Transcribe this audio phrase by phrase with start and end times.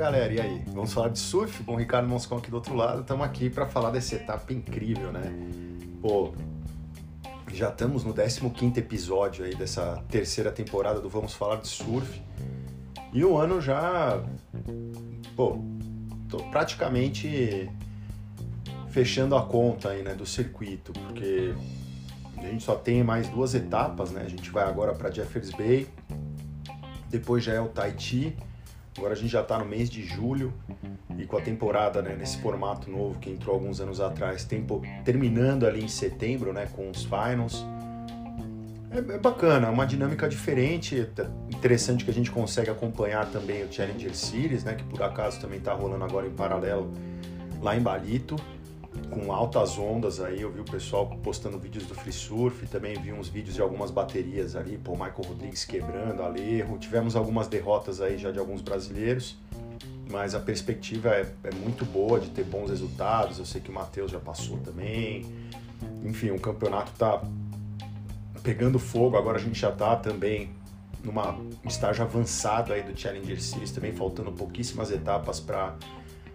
[0.00, 0.64] galera, e aí?
[0.68, 1.62] Vamos falar de surf?
[1.62, 5.12] Com o Ricardo Moscon aqui do outro lado, estamos aqui para falar dessa etapa incrível,
[5.12, 5.30] né?
[6.00, 6.32] Pô,
[7.52, 12.22] já estamos no 15 episódio aí dessa terceira temporada do Vamos Falar de Surf.
[13.12, 14.24] E o ano já.
[15.36, 15.58] Pô,
[16.30, 17.70] tô praticamente
[18.88, 21.54] fechando a conta aí, né, do circuito, porque
[22.38, 24.22] a gente só tem mais duas etapas, né?
[24.24, 25.86] A gente vai agora para Jeffers Bay,
[27.10, 28.34] depois já é o Tahiti
[29.00, 30.52] Agora a gente já está no mês de julho
[31.18, 35.66] e com a temporada né, nesse formato novo que entrou alguns anos atrás, tempo, terminando
[35.66, 37.64] ali em setembro né, com os finals.
[38.90, 43.64] É, é bacana, é uma dinâmica diferente, é interessante que a gente consegue acompanhar também
[43.64, 46.92] o Challenger Series, né, que por acaso também está rolando agora em paralelo
[47.62, 48.36] lá em Balito
[49.10, 53.12] com altas ondas aí, eu vi o pessoal postando vídeos do free surf, também vi
[53.12, 58.16] uns vídeos de algumas baterias ali, pô, Michael Rodrigues quebrando, Alejo, tivemos algumas derrotas aí
[58.16, 59.36] já de alguns brasileiros,
[60.10, 63.74] mas a perspectiva é, é muito boa de ter bons resultados, eu sei que o
[63.74, 65.26] Matheus já passou também,
[66.04, 67.22] enfim, o campeonato tá
[68.42, 70.50] pegando fogo, agora a gente já tá também
[71.02, 75.74] numa um estágio avançado aí do Challenger Series, também faltando pouquíssimas etapas para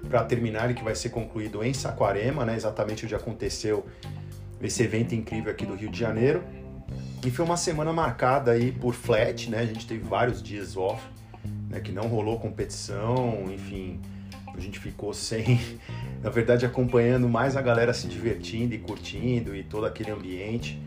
[0.08, 3.86] para terminar que vai ser concluído em Saquarema, né, exatamente onde aconteceu
[4.62, 6.44] esse evento incrível aqui do Rio de Janeiro.
[7.26, 9.60] E foi uma semana marcada aí por flat, né?
[9.60, 11.02] A gente teve vários dias off,
[11.70, 14.00] né, que não rolou competição, enfim,
[14.56, 15.60] a gente ficou sem,
[16.24, 20.82] na verdade, acompanhando mais a galera se divertindo e curtindo e todo aquele ambiente.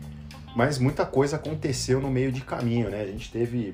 [0.55, 3.01] Mas muita coisa aconteceu no meio de caminho, né?
[3.01, 3.71] A gente teve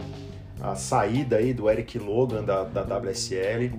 [0.60, 3.72] a saída aí do Eric Logan da, da WSL,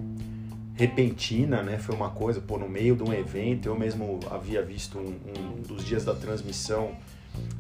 [0.77, 1.79] repentina, né?
[1.79, 5.63] Foi uma coisa, pô, no meio de um evento, eu mesmo havia visto um, um
[5.63, 6.95] dos dias da transmissão,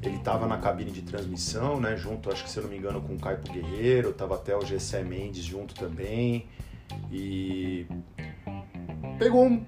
[0.03, 1.97] ele estava na cabine de transmissão, né?
[1.97, 4.64] Junto, acho que se eu não me engano, com o Caipo Guerreiro, tava até o
[4.64, 6.47] Gessé Mendes junto também.
[7.11, 7.87] E
[9.19, 9.61] pegou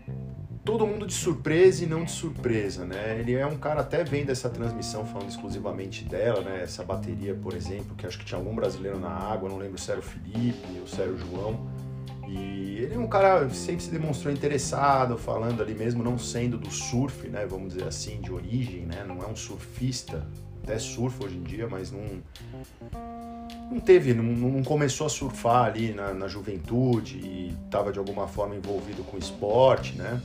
[0.64, 3.19] todo mundo de surpresa e não de surpresa, né?
[3.19, 6.63] Ele é um cara até vendo essa transmissão falando exclusivamente dela, né?
[6.63, 9.91] Essa bateria, por exemplo, que acho que tinha algum brasileiro na água, não lembro se
[9.91, 11.77] era o Felipe ou se era o João
[12.28, 16.70] e ele é um cara sempre se demonstrou interessado, falando ali mesmo, não sendo do
[16.70, 17.46] surf, né?
[17.46, 19.05] Vamos dizer assim, de origem, né?
[19.06, 20.27] Não é um surfista,
[20.62, 22.05] até surfa hoje em dia, mas não,
[23.70, 28.28] não teve, não, não começou a surfar ali na, na juventude e estava de alguma
[28.28, 30.20] forma envolvido com esporte, né?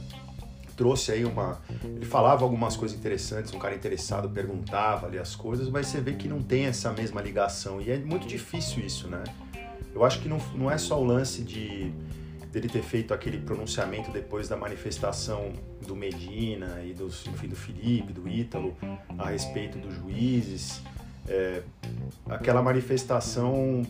[0.75, 1.61] Trouxe aí uma.
[1.83, 6.13] Ele falava algumas coisas interessantes, um cara interessado perguntava ali as coisas, mas você vê
[6.13, 7.79] que não tem essa mesma ligação.
[7.79, 9.23] E é muito difícil isso, né?
[9.93, 11.93] Eu acho que não, não é só o lance de
[12.51, 15.53] dele ter feito aquele pronunciamento depois da manifestação
[15.85, 18.75] do Medina e do, enfim, do Felipe, do Ítalo,
[19.17, 20.79] a respeito dos juízes.
[21.27, 21.63] É,
[22.29, 23.81] aquela manifestação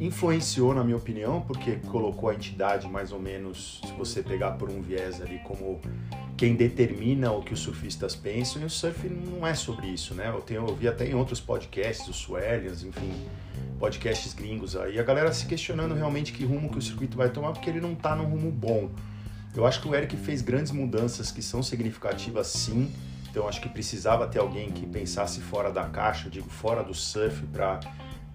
[0.00, 4.70] influenciou, na minha opinião, porque colocou a entidade mais ou menos, se você pegar por
[4.70, 5.80] um viés ali, como
[6.36, 10.28] quem determina o que os surfistas pensam, e o surf não é sobre isso, né?
[10.28, 13.12] Eu, tenho, eu vi até em outros podcasts, os Suelians, enfim,
[13.78, 17.52] podcasts gringos aí, a galera se questionando realmente que rumo que o circuito vai tomar,
[17.52, 18.90] porque ele não está num rumo bom.
[19.54, 22.88] Eu acho que o Eric fez grandes mudanças que são significativas sim,
[23.30, 27.44] então acho que precisava ter alguém que pensasse fora da caixa, digo, fora do surf,
[27.46, 27.80] para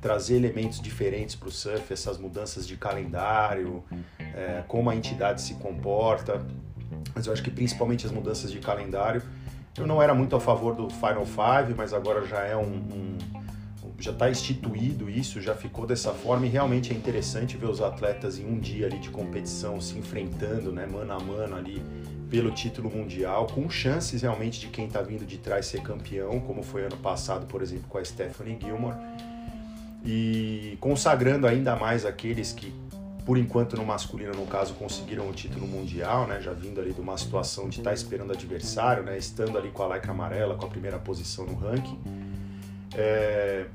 [0.03, 3.81] trazer elementos diferentes para o surf, essas mudanças de calendário,
[4.19, 6.45] é, como a entidade se comporta,
[7.15, 9.23] mas eu acho que principalmente as mudanças de calendário.
[9.77, 13.17] Eu não era muito a favor do Final Five, mas agora já é um, um
[13.97, 18.37] já está instituído isso, já ficou dessa forma e realmente é interessante ver os atletas
[18.37, 21.81] em um dia ali de competição se enfrentando, né, mano a mano ali
[22.29, 26.61] pelo título mundial, com chances realmente de quem está vindo de trás ser campeão, como
[26.61, 28.97] foi ano passado, por exemplo, com a Stephanie Gilmore,
[30.03, 32.73] e consagrando ainda mais aqueles que,
[33.25, 37.01] por enquanto no masculino, no caso, conseguiram o título mundial, né, já vindo ali de
[37.01, 40.65] uma situação de estar tá esperando adversário, né, estando ali com a Laika amarela, com
[40.65, 41.99] a primeira posição no ranking.
[42.95, 43.65] É,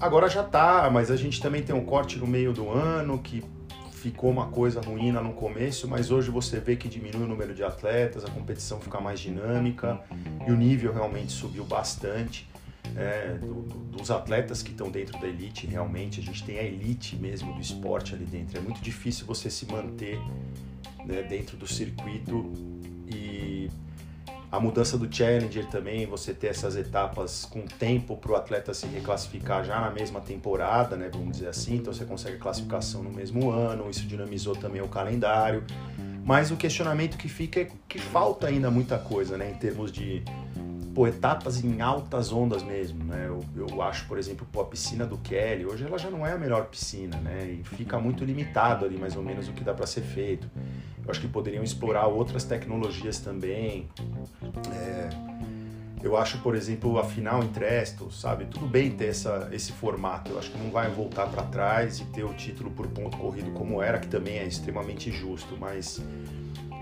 [0.00, 3.44] Agora já tá, mas a gente também tem um corte no meio do ano que
[3.92, 7.62] ficou uma coisa ruim no começo, mas hoje você vê que diminui o número de
[7.62, 10.00] atletas, a competição fica mais dinâmica
[10.48, 12.48] e o nível realmente subiu bastante.
[12.96, 16.62] É, do, do, dos atletas que estão dentro da elite, realmente, a gente tem a
[16.62, 18.58] elite mesmo do esporte ali dentro.
[18.58, 20.18] É muito difícil você se manter
[21.04, 22.52] né, dentro do circuito
[23.06, 23.70] e
[24.50, 28.84] a mudança do Challenger também, você ter essas etapas com tempo para o atleta se
[28.86, 33.50] reclassificar já na mesma temporada, né, vamos dizer assim, então você consegue classificação no mesmo
[33.50, 35.62] ano, isso dinamizou também o calendário.
[36.24, 40.22] Mas o questionamento que fica é que falta ainda muita coisa, né, em termos de
[40.94, 43.26] pô, etapas em altas ondas mesmo, né?
[43.26, 46.32] Eu, eu acho, por exemplo, pô, a piscina do Kelly, hoje ela já não é
[46.32, 47.58] a melhor piscina, né?
[47.60, 50.48] E fica muito limitado ali mais ou menos o que dá para ser feito.
[51.04, 53.88] Eu acho que poderiam explorar outras tecnologias também.
[54.72, 55.08] É,
[56.02, 58.46] eu acho, por exemplo, a final em Tresto, sabe?
[58.46, 60.30] Tudo bem ter essa, esse formato.
[60.30, 63.50] Eu acho que não vai voltar para trás e ter o título por ponto corrido
[63.52, 66.02] como era, que também é extremamente justo, mas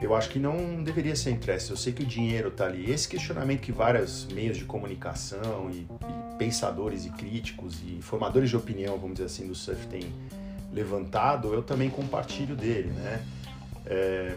[0.00, 1.70] eu acho que não deveria ser interesse.
[1.70, 2.90] Eu sei que o dinheiro está ali.
[2.90, 8.56] Esse questionamento que vários meios de comunicação e, e, pensadores e críticos e formadores de
[8.56, 10.12] opinião, vamos dizer assim, do surf têm
[10.72, 13.24] levantado, eu também compartilho dele, né?
[13.86, 14.36] É,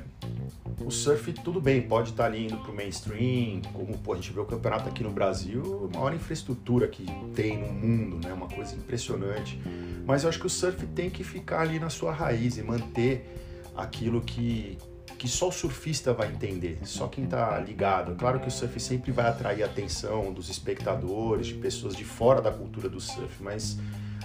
[0.80, 4.16] o surf, tudo bem, pode estar tá ali indo para o mainstream, como pô, a
[4.16, 7.06] gente vê o campeonato aqui no Brasil, a maior infraestrutura que
[7.36, 8.34] tem no mundo, né?
[8.34, 9.62] Uma coisa impressionante.
[10.06, 13.28] Mas eu acho que o surf tem que ficar ali na sua raiz e manter
[13.76, 14.78] aquilo que,
[15.22, 18.16] que só o surfista vai entender, só quem está ligado.
[18.16, 22.42] Claro que o surf sempre vai atrair a atenção dos espectadores, de pessoas de fora
[22.42, 23.78] da cultura do surf, mas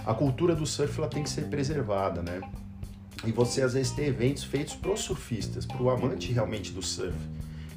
[0.03, 2.41] a cultura do surf ela tem que ser preservada, né?
[3.23, 6.81] E você às vezes tem eventos feitos para os surfistas, para o amante realmente do
[6.81, 7.15] surf.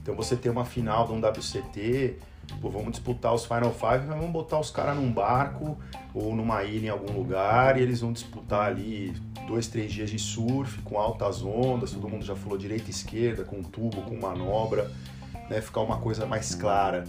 [0.01, 2.17] Então você tem uma final de um WCT,
[2.59, 5.77] pô, vamos disputar os Final Five, mas vamos botar os caras num barco
[6.15, 9.13] ou numa ilha em algum lugar e eles vão disputar ali
[9.51, 13.43] dois, três dias de surf com altas ondas, todo mundo já falou direita e esquerda,
[13.43, 14.89] com tubo, com manobra,
[15.51, 17.03] né, ficar uma coisa mais clara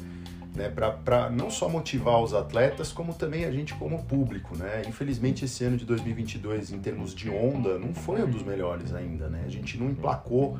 [0.56, 4.58] né, para não só motivar os atletas, como também a gente como público.
[4.58, 4.82] Né?
[4.88, 9.30] Infelizmente, esse ano de 2022, em termos de onda, não foi um dos melhores ainda.
[9.30, 9.44] Né?
[9.46, 10.58] A gente não emplacou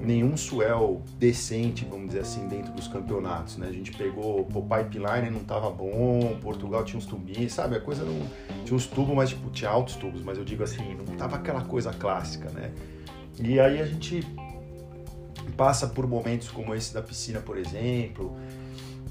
[0.00, 3.56] nenhum swell decente, vamos dizer assim, dentro dos campeonatos.
[3.56, 3.68] Né?
[3.68, 7.76] A gente pegou o pipeline não estava bom, Portugal tinha uns tubinhos, sabe?
[7.76, 8.20] A coisa não.
[8.64, 11.62] Tinha uns tubos, mas tipo, tinha altos tubos, mas eu digo assim, não tava aquela
[11.62, 12.72] coisa clássica, né?
[13.40, 14.26] E aí a gente
[15.56, 18.36] passa por momentos como esse da piscina, por exemplo,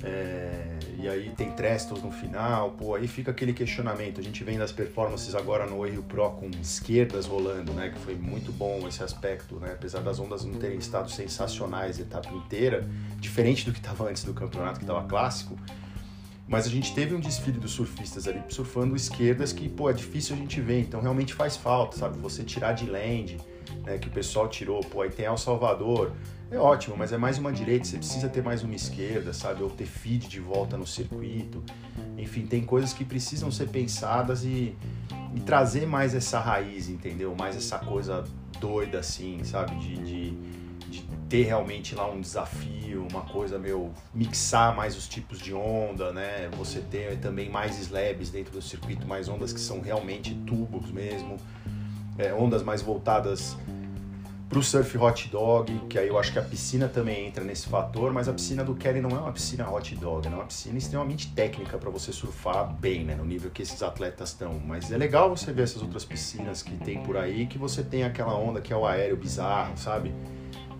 [0.03, 4.19] é, e aí tem Trestos no final, pô, aí fica aquele questionamento.
[4.19, 7.89] A gente vem das performances agora no Rio Pro com esquerdas rolando, né?
[7.89, 9.71] Que foi muito bom esse aspecto, né?
[9.73, 12.87] Apesar das ondas não terem estado sensacionais a etapa inteira,
[13.17, 15.57] diferente do que estava antes do campeonato, que estava clássico.
[16.47, 20.35] Mas a gente teve um desfile dos surfistas ali surfando esquerdas que, pô, é difícil
[20.35, 22.19] a gente ver, então realmente faz falta, sabe?
[22.19, 23.37] Você tirar de land,
[23.83, 26.11] né, que o pessoal tirou, pô, aí tem El Salvador,
[26.51, 29.63] é ótimo, mas é mais uma direita, você precisa ter mais uma esquerda, sabe?
[29.63, 31.63] Ou ter feed de volta no circuito.
[32.17, 34.75] Enfim, tem coisas que precisam ser pensadas e,
[35.33, 37.33] e trazer mais essa raiz, entendeu?
[37.33, 38.25] Mais essa coisa
[38.59, 39.77] doida, assim, sabe?
[39.77, 40.31] De, de,
[40.89, 43.89] de, ter realmente lá um desafio, uma coisa meio.
[44.13, 46.49] mixar mais os tipos de onda, né?
[46.57, 51.37] Você ter também mais slabs dentro do circuito, mais ondas que são realmente tubos mesmo,
[52.21, 53.57] é, ondas mais voltadas
[54.51, 57.67] para o surf hot dog, que aí eu acho que a piscina também entra nesse
[57.69, 60.77] fator, mas a piscina do Kelly não é uma piscina hot dog, é uma piscina
[60.77, 64.59] extremamente técnica para você surfar bem, né, no nível que esses atletas estão.
[64.67, 68.03] Mas é legal você ver essas outras piscinas que tem por aí, que você tem
[68.03, 70.13] aquela onda que é o aéreo bizarro, sabe?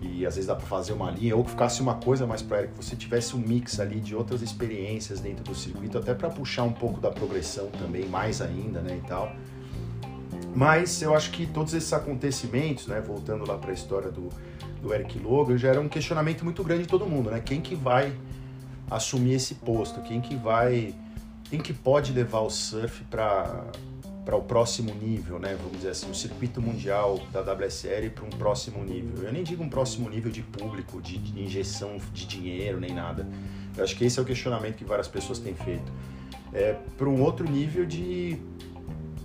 [0.02, 2.66] E às vezes dá para fazer uma linha, ou que ficasse uma coisa mais para
[2.66, 6.64] que você tivesse um mix ali de outras experiências dentro do circuito, até para puxar
[6.64, 9.32] um pouco da progressão também, mais ainda, né, e tal.
[10.54, 14.28] Mas eu acho que todos esses acontecimentos, né, voltando lá para a história do,
[14.80, 17.40] do Eric Logan, gera um questionamento muito grande de todo mundo, né?
[17.40, 18.12] Quem que vai
[18.90, 20.00] assumir esse posto?
[20.02, 20.94] Quem que vai,
[21.44, 23.64] quem que pode levar o surf para
[24.24, 25.56] para o próximo nível, né?
[25.56, 29.24] Vamos dizer assim, o circuito mundial da WSL para um próximo nível.
[29.24, 33.26] Eu nem digo um próximo nível de público, de, de injeção de dinheiro, nem nada.
[33.76, 35.90] Eu acho que esse é o questionamento que várias pessoas têm feito.
[36.52, 38.38] É, para um outro nível de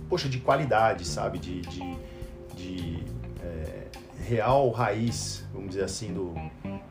[0.08, 1.38] poxa, de qualidade, sabe?
[1.38, 1.96] De, de,
[2.54, 3.04] de
[3.42, 3.86] é,
[4.26, 6.34] real raiz, vamos dizer assim, do,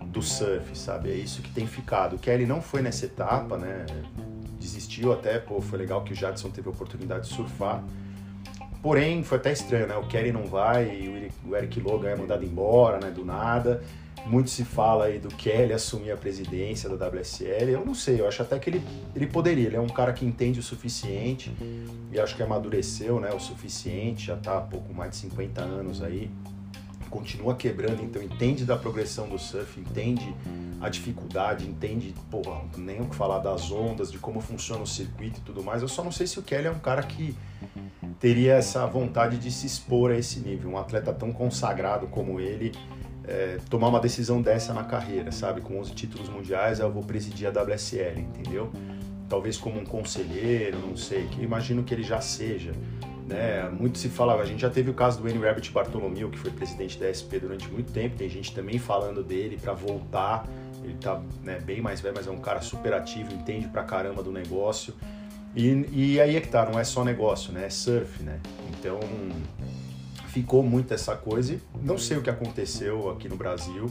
[0.05, 1.12] do surf, sabe?
[1.12, 2.15] É isso que tem ficado.
[2.15, 3.86] O Kelly não foi nessa etapa, né?
[4.59, 7.83] Desistiu até, pô, foi legal que o Jadson teve a oportunidade de surfar.
[8.81, 9.95] Porém, foi até estranho, né?
[9.97, 13.12] O Kelly não vai, o Eric Logan é mandado embora, né?
[13.12, 13.83] Do nada.
[14.29, 17.69] Muito se fala aí do Kelly assumir a presidência da WSL.
[17.69, 18.84] Eu não sei, eu acho até que ele,
[19.15, 19.67] ele poderia.
[19.67, 21.51] Ele é um cara que entende o suficiente
[22.12, 26.03] e acho que amadureceu né, o suficiente, já está há pouco mais de 50 anos
[26.03, 26.29] aí.
[27.10, 30.36] Continua quebrando, então entende da progressão do surf, entende
[30.81, 35.39] a dificuldade, entende, porra, nem o que falar das ondas, de como funciona o circuito
[35.39, 35.81] e tudo mais.
[35.81, 37.34] Eu só não sei se o Kelly é um cara que
[38.19, 40.72] teria essa vontade de se expor a esse nível.
[40.72, 42.74] Um atleta tão consagrado como ele
[43.27, 45.62] é, tomar uma decisão dessa na carreira, sabe?
[45.62, 48.72] Com 11 títulos mundiais, eu vou presidir a WSL, entendeu?
[49.27, 52.72] Talvez como um conselheiro, não sei, que imagino que ele já seja.
[53.27, 53.69] Né?
[53.69, 56.50] Muito se fala, a gente já teve o caso do Wayne Rabbit Bartolomeu, que foi
[56.50, 60.48] presidente da SP durante muito tempo, tem gente também falando dele para voltar.
[60.81, 64.24] ele tá né, bem mais velho, mas é um cara super ativo, entende pra caramba
[64.24, 64.93] do negócio.
[65.53, 67.65] E, e aí é que tá, não é só negócio, né?
[67.65, 68.39] É surf, né?
[68.69, 69.00] Então
[70.38, 73.89] ficou muito essa coisa e não sei o que aconteceu aqui no Brasil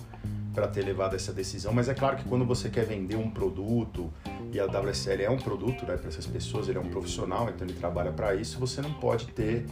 [0.55, 4.11] para ter levado essa decisão, mas é claro que quando você quer vender um produto
[4.53, 7.67] e a WSL é um produto né, para essas pessoas, ele é um profissional, então
[7.67, 9.67] ele trabalha para isso, você não pode ter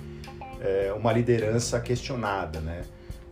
[0.61, 2.83] é, uma liderança questionada, né?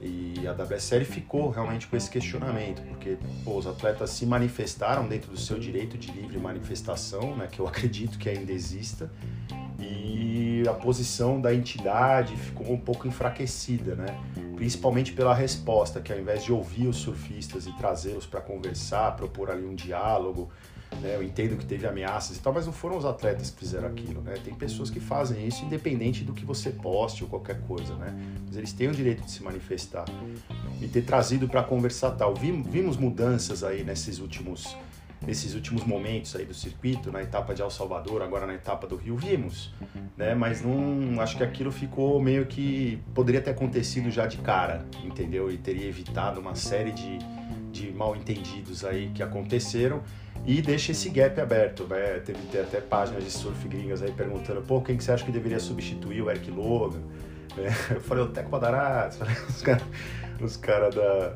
[0.01, 5.31] E a WSL ficou realmente com esse questionamento, porque pô, os atletas se manifestaram dentro
[5.31, 9.11] do seu direito de livre manifestação, né, que eu acredito que ainda exista,
[10.69, 14.19] a posição da entidade ficou um pouco enfraquecida, né?
[14.57, 19.51] principalmente pela resposta, que ao invés de ouvir os surfistas e trazê-los para conversar, propor
[19.51, 20.51] ali um diálogo,
[21.01, 21.17] né?
[21.17, 24.21] eu entendo que teve ameaças e tal, mas não foram os atletas que fizeram aquilo.
[24.21, 24.35] Né?
[24.45, 28.15] Tem pessoas que fazem isso independente do que você poste ou qualquer coisa, né?
[28.47, 30.05] mas eles têm o direito de se manifestar
[30.81, 32.35] e ter trazido para conversar tal.
[32.35, 34.77] Vimos mudanças aí nesses últimos
[35.27, 38.97] nesses últimos momentos aí do circuito, na etapa de El Salvador, agora na etapa do
[38.97, 39.73] Rio, vimos,
[40.17, 40.35] né?
[40.35, 45.51] Mas não, acho que aquilo ficou meio que poderia ter acontecido já de cara, entendeu?
[45.51, 47.19] E teria evitado uma série de,
[47.71, 50.03] de mal entendidos aí que aconteceram
[50.45, 52.21] e deixa esse gap aberto, né?
[52.21, 55.61] Teve até páginas de surf gringas aí perguntando, pô, quem que você acha que deveria
[55.61, 57.01] substituir o Eric Logan?
[57.91, 59.85] Eu falei, o Teco Badarato, os caras
[60.57, 61.35] cara da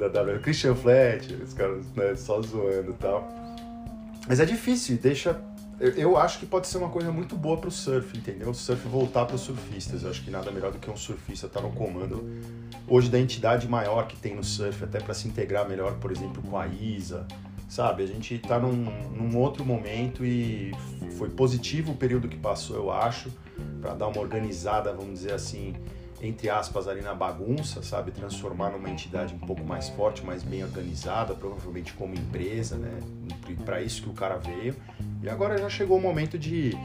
[0.00, 3.28] da W, Christian Fletcher, os caras né, só zoando e tal.
[4.26, 5.40] Mas é difícil, deixa.
[5.78, 8.50] Eu, eu, acho que pode ser uma coisa muito boa pro surf, entendeu?
[8.50, 10.02] O surf voltar para os surfistas.
[10.02, 12.28] Eu acho que nada melhor do que um surfista estar tá no comando
[12.86, 16.42] hoje da entidade maior que tem no surf, até para se integrar melhor, por exemplo,
[16.42, 17.26] com a ISA,
[17.68, 18.02] sabe?
[18.02, 20.72] A gente está num, num, outro momento e
[21.16, 23.30] foi positivo o período que passou, eu acho,
[23.80, 25.76] para dar uma organizada, vamos dizer assim,
[26.22, 28.10] entre aspas, ali na bagunça, sabe?
[28.10, 32.98] Transformar numa entidade um pouco mais forte, mais bem organizada, provavelmente como empresa, né?
[33.64, 34.76] Para isso que o cara veio.
[35.22, 36.76] E agora já chegou o momento de,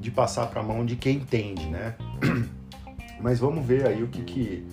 [0.00, 1.94] de passar para a mão de quem entende, né?
[3.20, 4.66] Mas vamos ver aí o que, que,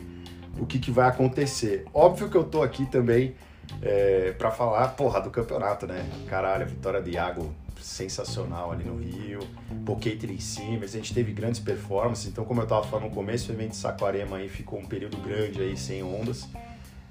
[0.59, 1.85] o que, que vai acontecer.
[1.93, 3.35] Óbvio que eu tô aqui também
[3.81, 6.05] é, para falar, porra, do campeonato, né?
[6.27, 7.53] Caralho, a vitória de Iago
[7.85, 9.39] sensacional ali no Rio,
[9.85, 13.51] Pocket em cima, a gente teve grandes performances, então como eu estava falando no começo,
[13.51, 16.47] o evento de Saquarema aí ficou um período grande aí sem ondas.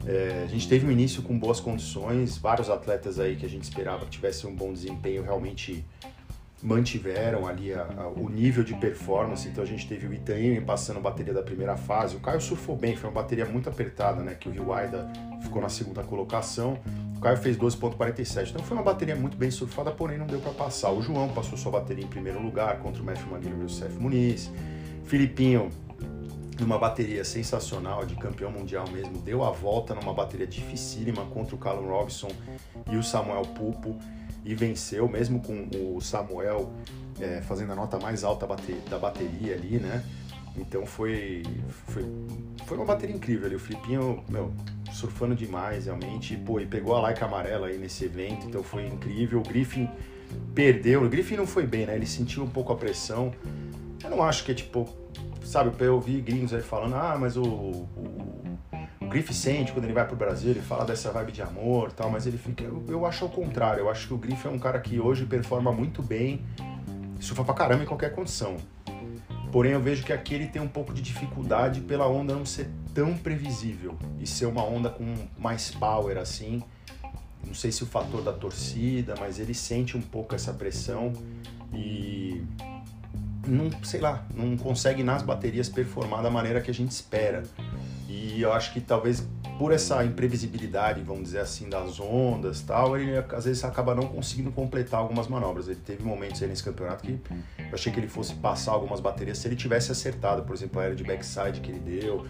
[0.05, 3.63] É, a gente teve um início com boas condições, vários atletas aí que a gente
[3.63, 5.85] esperava que tivessem um bom desempenho realmente
[6.63, 9.49] mantiveram ali a, a, o nível de performance.
[9.49, 12.17] Então a gente teve o Itaim passando a bateria da primeira fase.
[12.17, 14.35] O Caio surfou bem, foi uma bateria muito apertada, né?
[14.35, 15.11] Que o Rio Aida
[15.43, 16.79] ficou na segunda colocação.
[17.23, 18.51] Caio fez 12.47.
[18.51, 20.91] Então foi uma bateria muito bem surfada, porém não deu para passar.
[20.91, 23.95] O João passou sua bateria em primeiro lugar contra o Matthew Maguire e o Seth
[23.99, 24.51] Muniz.
[25.05, 25.71] Filipinho
[26.61, 31.59] numa bateria sensacional, de campeão mundial mesmo, deu a volta numa bateria dificílima contra o
[31.59, 32.31] Callum Robinson
[32.91, 33.97] e o Samuel Pupo
[34.45, 36.73] e venceu, mesmo com o Samuel
[37.21, 38.47] é, fazendo a nota mais alta
[38.89, 40.05] da bateria ali, né?
[40.57, 41.43] Então foi,
[41.89, 42.05] foi,
[42.67, 43.57] foi uma bateria incrível ali.
[43.57, 44.53] O Filipinho, meu,
[44.93, 46.37] surfando demais, realmente.
[46.37, 49.41] Pô, e pegou a like amarela aí nesse evento, então foi incrível.
[49.41, 49.89] O Griffin
[50.55, 51.03] perdeu.
[51.03, 51.95] O Griffin não foi bem, né?
[51.95, 53.33] Ele sentiu um pouco a pressão.
[54.03, 54.89] Eu não acho que é tipo.
[55.45, 57.89] Sabe, eu ouvi gringos aí falando, ah, mas o, o
[59.13, 62.27] Griff sente quando ele vai pro Brasil, ele fala dessa vibe de amor tal, mas
[62.27, 62.65] ele fica.
[62.65, 63.81] Eu, eu acho ao contrário.
[63.81, 66.41] Eu acho que o Griff é um cara que hoje performa muito bem,
[67.21, 68.57] surfa pra caramba em qualquer condição.
[69.53, 72.71] Porém, eu vejo que aqui ele tem um pouco de dificuldade pela onda não ser
[72.95, 76.63] tão previsível e ser uma onda com mais power assim.
[77.47, 81.13] Não sei se o fator da torcida, mas ele sente um pouco essa pressão
[81.75, 82.43] e
[83.47, 87.43] não, sei lá, não consegue nas baterias performar da maneira que a gente espera.
[88.13, 89.27] E eu acho que talvez
[89.59, 94.53] por essa imprevisibilidade, vamos dizer assim, das ondas tal, ele às vezes acaba não conseguindo
[94.53, 95.67] completar algumas manobras.
[95.67, 97.19] Ele teve momentos aí nesse campeonato que
[97.59, 100.85] eu achei que ele fosse passar algumas baterias se ele tivesse acertado, por exemplo, a
[100.85, 102.27] área de backside que ele deu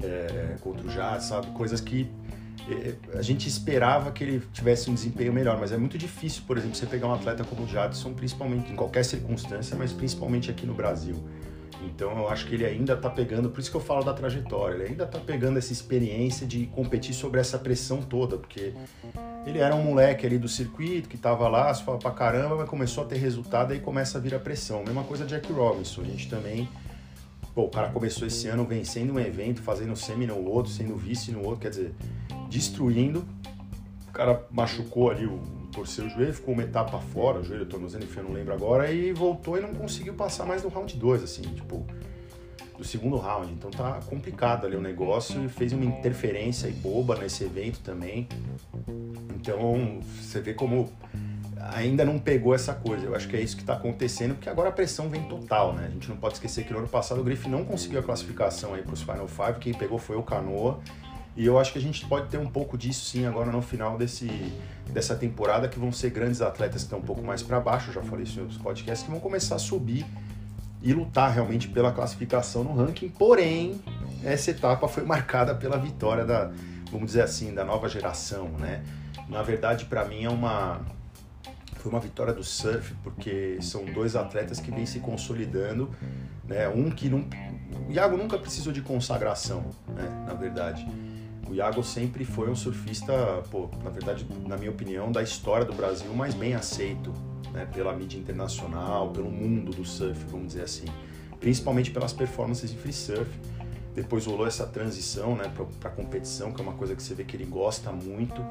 [0.00, 1.48] é, contra o Jazz, sabe?
[1.48, 2.08] Coisas que
[2.68, 6.56] é, a gente esperava que ele tivesse um desempenho melhor, mas é muito difícil, por
[6.56, 10.64] exemplo, você pegar um atleta como o Jadson, principalmente em qualquer circunstância, mas principalmente aqui
[10.64, 11.16] no Brasil.
[11.84, 14.74] Então eu acho que ele ainda está pegando, por isso que eu falo da trajetória,
[14.74, 18.72] ele ainda está pegando essa experiência de competir sobre essa pressão toda, porque
[19.46, 22.68] ele era um moleque ali do circuito que estava lá, se fala pra caramba, mas
[22.68, 24.82] começou a ter resultado e começa a vir a pressão.
[24.84, 26.68] Mesma coisa Jack Robinson, a gente também.
[27.54, 31.32] Pô, o cara começou esse ano vencendo um evento, fazendo semi no outro, sendo vice
[31.32, 31.94] no outro, quer dizer,
[32.50, 33.24] destruindo.
[34.16, 35.38] Cara machucou ali o
[35.70, 39.58] torceu o joelho, ficou uma etapa fora, joelho, tornozelo, enfim, não lembro agora, e voltou
[39.58, 41.86] e não conseguiu passar mais do round 2, assim, tipo,
[42.78, 43.52] do segundo round.
[43.52, 48.26] Então tá complicado ali o negócio e fez uma interferência boba nesse evento também.
[49.34, 50.90] Então, você vê como
[51.74, 53.04] ainda não pegou essa coisa.
[53.04, 55.88] Eu acho que é isso que está acontecendo, porque agora a pressão vem total, né?
[55.88, 58.72] A gente não pode esquecer que no ano passado o Griffin não conseguiu a classificação
[58.72, 60.80] aí para os Final Five, quem pegou foi o Canoa.
[61.36, 63.98] E eu acho que a gente pode ter um pouco disso sim agora no final
[63.98, 64.26] desse,
[64.90, 68.02] dessa temporada, que vão ser grandes atletas que estão um pouco mais para baixo, já
[68.02, 70.06] falei isso outros podcasts, que vão começar a subir
[70.82, 73.10] e lutar realmente pela classificação no ranking.
[73.10, 73.80] Porém,
[74.24, 76.50] essa etapa foi marcada pela vitória da,
[76.90, 78.82] vamos dizer assim, da nova geração, né?
[79.28, 80.80] Na verdade, para mim é uma
[81.74, 85.90] foi uma vitória do surf porque são dois atletas que vêm se consolidando,
[86.44, 86.68] né?
[86.68, 87.24] Um que não,
[87.88, 90.24] o Iago nunca precisou de consagração, né?
[90.26, 90.86] Na verdade,
[91.48, 95.72] o Iago sempre foi um surfista, pô, na verdade, na minha opinião, da história do
[95.72, 97.12] Brasil mais bem aceito,
[97.52, 97.66] né?
[97.66, 100.86] Pela mídia internacional, pelo mundo do surf, vamos dizer assim,
[101.38, 103.30] principalmente pelas performances em free surf.
[103.94, 105.50] Depois rolou essa transição, né,
[105.80, 108.44] para competição, que é uma coisa que você vê que ele gosta muito.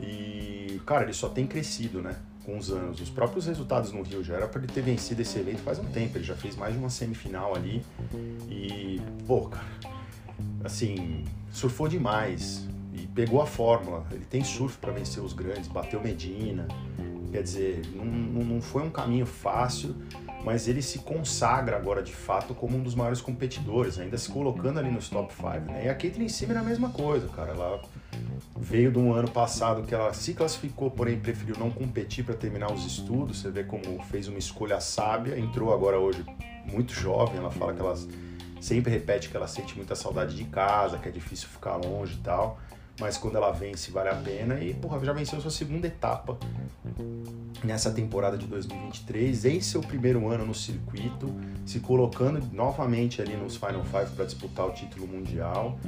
[0.00, 2.16] E, cara, ele só tem crescido, né?
[2.44, 3.00] com os anos.
[3.00, 5.84] Os próprios resultados no Rio já era para ele ter vencido esse evento faz um
[5.86, 6.16] tempo.
[6.18, 7.84] Ele já fez mais de uma semifinal ali.
[8.48, 9.64] E, pô, cara,
[10.62, 14.04] assim, surfou demais e pegou a fórmula.
[14.10, 16.66] Ele tem surf para vencer os grandes, bateu Medina.
[17.30, 19.96] Quer dizer, não, não foi um caminho fácil,
[20.44, 24.78] mas ele se consagra agora de fato como um dos maiores competidores, ainda se colocando
[24.78, 25.48] ali nos top 5.
[25.72, 25.86] Né?
[25.86, 27.52] E a Caitlyn Simmer é a mesma coisa, cara.
[27.52, 27.82] Ela
[28.56, 32.70] veio de um ano passado que ela se classificou, porém preferiu não competir para terminar
[32.70, 33.40] os estudos.
[33.40, 36.24] Você vê como fez uma escolha sábia, entrou agora hoje
[36.70, 37.38] muito jovem.
[37.38, 37.96] Ela fala que ela
[38.64, 42.18] sempre repete que ela sente muita saudade de casa, que é difícil ficar longe e
[42.18, 42.58] tal.
[42.98, 44.58] Mas quando ela vence, vale a pena.
[44.58, 46.38] E, porra, já venceu sua segunda etapa
[47.62, 51.34] nessa temporada de 2023, em seu primeiro ano no circuito,
[51.66, 55.78] se colocando novamente ali nos Final Five para disputar o título mundial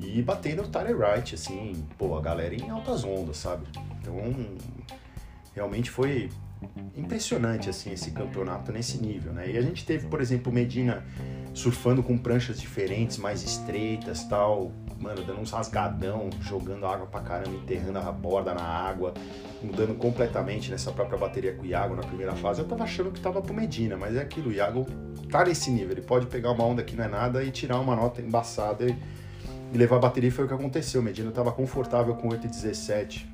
[0.00, 3.66] e batendo o Tyler Wright, assim, pô, a galera em altas ondas, sabe?
[4.00, 4.16] Então,
[5.54, 6.30] realmente foi
[6.96, 9.50] impressionante, assim, esse campeonato nesse nível, né?
[9.50, 11.04] E a gente teve, por exemplo, Medina
[11.56, 17.56] surfando com pranchas diferentes, mais estreitas, tal, mano, dando uns rasgadão, jogando água pra caramba,
[17.56, 19.14] enterrando a borda na água,
[19.62, 22.60] mudando completamente nessa própria bateria com o Iago na primeira fase.
[22.60, 24.86] Eu tava achando que tava pro Medina, mas é aquilo, o Iago
[25.30, 27.96] tá nesse nível, ele pode pegar uma onda que não é nada e tirar uma
[27.96, 28.94] nota embaçada e
[29.72, 31.02] e levar a bateria foi o que aconteceu.
[31.02, 33.26] Medina estava confortável com 8,17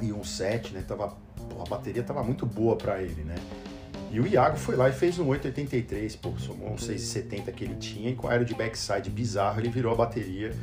[0.00, 0.84] e 1,7, né?
[0.86, 1.16] Tava,
[1.60, 3.36] a bateria estava muito boa para ele, né?
[4.10, 7.74] E o Iago foi lá e fez um 8,83, pô, somou um 6,70 que ele
[7.74, 10.54] tinha e com aero de backside bizarro ele virou a bateria.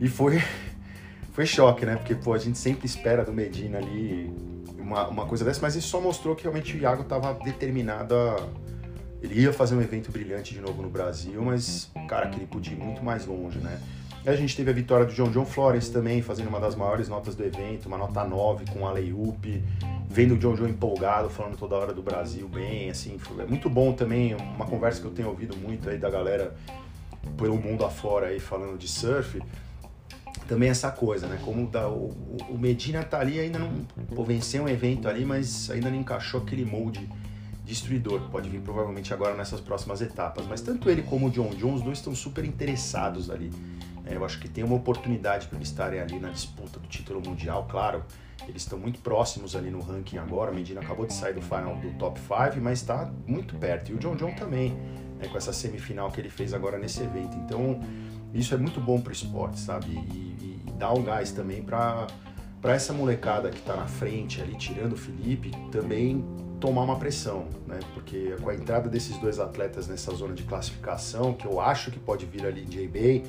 [0.00, 0.42] E foi,
[1.32, 1.96] foi choque, né?
[1.96, 4.30] Porque, pô, a gente sempre espera do Medina ali
[4.78, 8.36] uma, uma coisa dessa, mas isso só mostrou que realmente o Iago estava determinado a
[9.22, 12.72] ele ia fazer um evento brilhante de novo no Brasil, mas, cara, que ele podia
[12.72, 13.80] ir muito mais longe, né?
[14.24, 17.34] A gente teve a vitória do John John Flores também, fazendo uma das maiores notas
[17.34, 19.64] do evento, uma nota 9 com a layup,
[20.08, 23.92] vendo o John John empolgado, falando toda hora do Brasil bem, assim, é muito bom
[23.92, 26.54] também, uma conversa que eu tenho ouvido muito aí da galera
[27.36, 29.42] pelo mundo afora aí falando de surf,
[30.46, 31.40] também essa coisa, né?
[31.44, 32.14] Como da, o,
[32.48, 36.42] o Medina tá ali, ainda não pô, venceu um evento ali, mas ainda não encaixou
[36.42, 37.08] aquele molde
[37.64, 40.46] destruidor, pode vir provavelmente agora nessas próximas etapas.
[40.46, 43.50] Mas tanto ele como o John John, os dois estão super interessados ali.
[44.04, 47.20] É, eu acho que tem uma oportunidade para eles estarem ali na disputa do título
[47.24, 48.04] mundial, claro.
[48.48, 50.50] Eles estão muito próximos ali no ranking agora.
[50.50, 53.92] A Medina acabou de sair do final do top 5, mas está muito perto.
[53.92, 54.72] E o John John também,
[55.18, 57.36] né, com essa semifinal que ele fez agora nesse evento.
[57.36, 57.78] Então,
[58.34, 59.86] isso é muito bom para o esporte, sabe?
[59.90, 62.06] E, e, e dá um gás também para
[62.62, 66.24] para essa molecada que está na frente ali, tirando o Felipe, também
[66.60, 67.80] tomar uma pressão, né?
[67.92, 71.98] Porque com a entrada desses dois atletas nessa zona de classificação, que eu acho que
[71.98, 73.24] pode vir ali em J-Bay,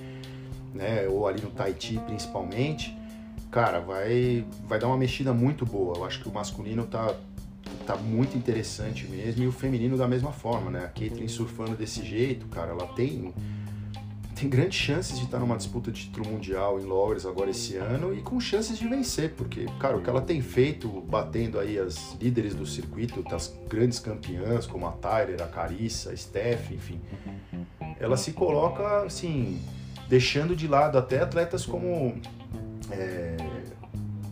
[0.74, 1.08] né?
[1.08, 2.98] Ou ali no Tahiti principalmente,
[3.52, 5.98] cara, vai, vai dar uma mexida muito boa.
[5.98, 7.16] Eu acho que o masculino tá,
[7.86, 10.86] tá muito interessante mesmo e o feminino da mesma forma, né?
[10.86, 13.34] A Caitlyn surfando desse jeito, cara, ela tem
[14.44, 18.14] tem grandes chances de estar numa disputa de título mundial em Lowers agora esse ano
[18.14, 22.14] e com chances de vencer, porque, cara, o que ela tem feito batendo aí as
[22.20, 27.00] líderes do circuito, das grandes campeãs como a Tyler, a Carissa, a Steph, enfim,
[27.98, 29.62] ela se coloca, assim,
[30.14, 32.22] deixando de lado até atletas como,
[32.92, 33.36] é,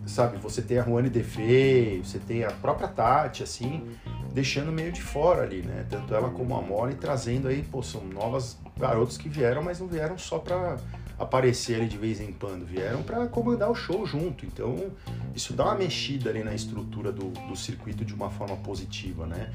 [0.05, 3.89] sabe, você tem a Juane Defei, você tem a própria Tati, assim,
[4.31, 5.87] deixando meio de fora ali, né?
[5.89, 9.87] Tanto ela como a Molly trazendo aí, pô, são novas garotos que vieram, mas não
[9.87, 10.77] vieram só para
[11.21, 14.45] aparecer ali de vez em quando, vieram para comandar o show junto.
[14.45, 14.91] Então,
[15.36, 19.51] isso dá uma mexida ali na estrutura do, do circuito de uma forma positiva, né?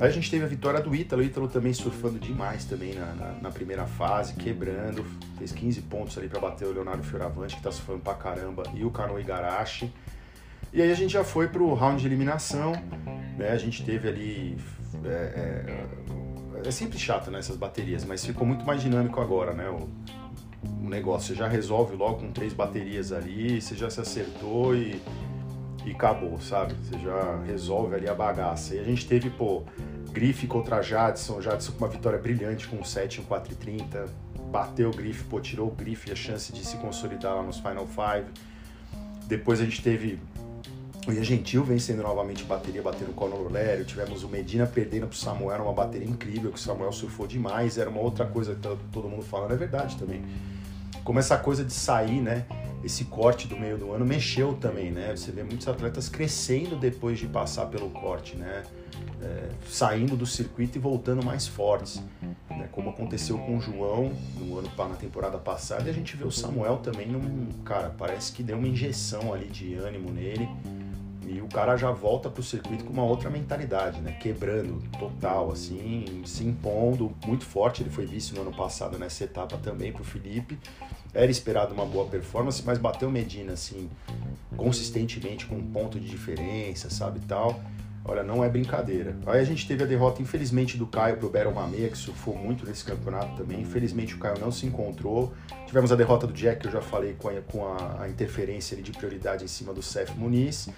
[0.00, 3.14] Aí a gente teve a vitória do Ítalo, o Ítalo também surfando demais também na,
[3.14, 5.04] na, na primeira fase, quebrando,
[5.38, 8.84] fez 15 pontos ali para bater o Leonardo Fioravante, que tá surfando pra caramba, e
[8.84, 9.92] o Kano Igarashi.
[10.72, 12.72] E aí a gente já foi pro round de eliminação,
[13.36, 13.50] né?
[13.50, 14.58] A gente teve ali.
[15.04, 19.68] É, é, é sempre chato né, baterias, mas ficou muito mais dinâmico agora, né?
[19.70, 19.88] O,
[20.62, 21.28] o negócio.
[21.28, 25.00] Você já resolve logo com três baterias ali, você já se acertou e,
[25.84, 26.74] e acabou, sabe?
[26.74, 28.74] Você já resolve ali a bagaça.
[28.74, 29.62] E a gente teve, pô,
[30.10, 34.08] Grife contra Jadson, Jadson com uma vitória brilhante com 7 em 4,30.
[34.50, 37.58] Bateu o Grife, pô, tirou o Grife e a chance de se consolidar lá nos
[37.58, 38.26] Final Five.
[39.26, 40.18] Depois a gente teve
[41.08, 43.84] o Ian Gentil vencendo novamente bateria, batendo o Conor Lério.
[43.84, 47.78] Tivemos o Medina perdendo pro Samuel, uma bateria incrível, que o Samuel surfou demais.
[47.78, 50.22] Era uma outra coisa que todo mundo falando, é verdade também.
[51.02, 52.44] Como essa coisa de sair, né?
[52.84, 55.16] Esse corte do meio do ano mexeu também, né?
[55.16, 58.62] Você vê muitos atletas crescendo depois de passar pelo corte, né?
[59.22, 62.02] É, saindo do circuito e voltando mais fortes,
[62.50, 62.68] né?
[62.70, 66.30] como aconteceu com o João no ano na temporada passada, e a gente vê o
[66.30, 70.48] Samuel também num cara parece que deu uma injeção ali de ânimo nele
[71.30, 74.12] e o cara já volta pro circuito com uma outra mentalidade, né?
[74.12, 77.82] Quebrando total, assim, se impondo muito forte.
[77.82, 80.58] Ele foi vice no ano passado nessa etapa também pro Felipe.
[81.12, 83.88] Era esperado uma boa performance, mas bateu Medina, assim,
[84.56, 87.60] consistentemente com um ponto de diferença, sabe, tal.
[88.04, 89.14] Olha, não é brincadeira.
[89.26, 92.64] Aí a gente teve a derrota, infelizmente, do Caio pro Beryl Mamea, que surfou muito
[92.64, 93.60] nesse campeonato também.
[93.60, 95.34] Infelizmente o Caio não se encontrou.
[95.66, 98.76] Tivemos a derrota do Jack, que eu já falei com a, com a, a interferência
[98.78, 100.70] de prioridade em cima do Seth Muniz.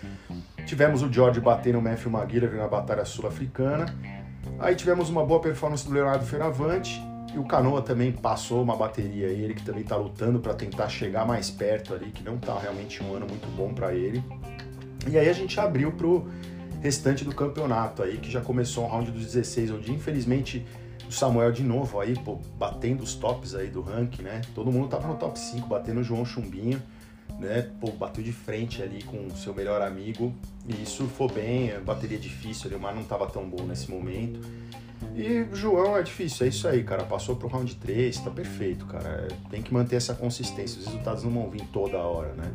[0.66, 3.86] Tivemos o George batendo o Matthew McGillivray na batalha sul-africana.
[4.58, 7.00] Aí tivemos uma boa performance do Leonardo Feravante.
[7.32, 10.88] E o Canoa também passou uma bateria aí, ele que também está lutando para tentar
[10.88, 14.20] chegar mais perto ali, que não está realmente um ano muito bom para ele.
[15.08, 16.28] E aí a gente abriu pro
[16.80, 20.64] restante do campeonato aí, que já começou um round dos 16, onde infelizmente
[21.08, 24.40] o Samuel de novo aí, pô, batendo os tops aí do ranking, né?
[24.54, 26.80] Todo mundo tava no top 5, batendo o João Chumbinho,
[27.38, 27.68] né?
[27.80, 30.32] Pô, bateu de frente ali com o seu melhor amigo
[30.68, 34.40] e surfou bem, bateria difícil ali, o mar não tava tão bom nesse momento.
[35.14, 37.04] E o João é difícil, é isso aí, cara.
[37.04, 39.28] Passou pro round 3, tá perfeito, cara.
[39.50, 42.52] Tem que manter essa consistência, os resultados não vão vir toda hora, né?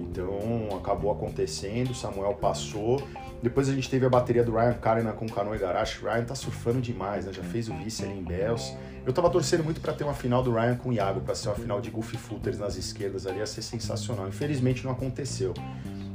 [0.00, 3.02] Então acabou acontecendo, Samuel passou.
[3.44, 6.02] Depois a gente teve a bateria do Ryan Karina com Canoe Garache.
[6.02, 7.32] Ryan tá surfando demais, né?
[7.34, 8.74] Já fez o vice ali em Bells.
[9.04, 11.48] Eu tava torcendo muito para ter uma final do Ryan com o Iago, para ser
[11.48, 14.26] uma final de Goofy Footers nas esquerdas ali, ia ser sensacional.
[14.26, 15.52] Infelizmente não aconteceu.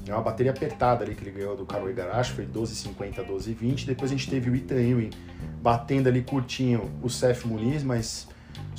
[0.07, 3.85] É uma bateria apertada ali que ele ganhou do Canoe Garache, foi 12,50, 12,20.
[3.85, 5.11] Depois a gente teve o Ethan Ewing
[5.61, 8.27] batendo ali curtinho o Seth Muniz, mas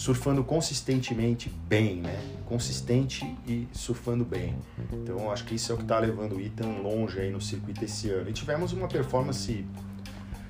[0.01, 2.19] surfando consistentemente bem, né?
[2.47, 4.57] Consistente e surfando bem.
[4.91, 7.85] Então acho que isso é o que está levando o Ethan longe aí no circuito
[7.85, 8.31] esse ano.
[8.31, 9.63] E tivemos uma performance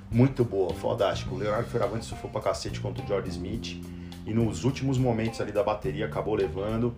[0.09, 1.35] muito boa, fodástico.
[1.35, 3.85] O Leonardo Ferravante surfou pra cacete contra o George Smith
[4.25, 6.95] e nos últimos momentos ali da bateria acabou levando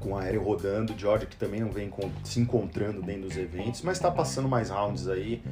[0.00, 1.92] com o aéreo rodando, George que também não vem
[2.24, 5.42] se encontrando dentro dos eventos, mas está passando mais rounds aí.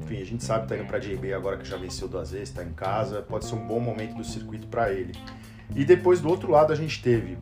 [0.00, 2.50] Enfim, a gente sabe que tá indo para JB agora que já venceu duas vezes,
[2.50, 5.12] está em casa, pode ser um bom momento do circuito para ele.
[5.74, 7.36] E depois do outro lado a gente teve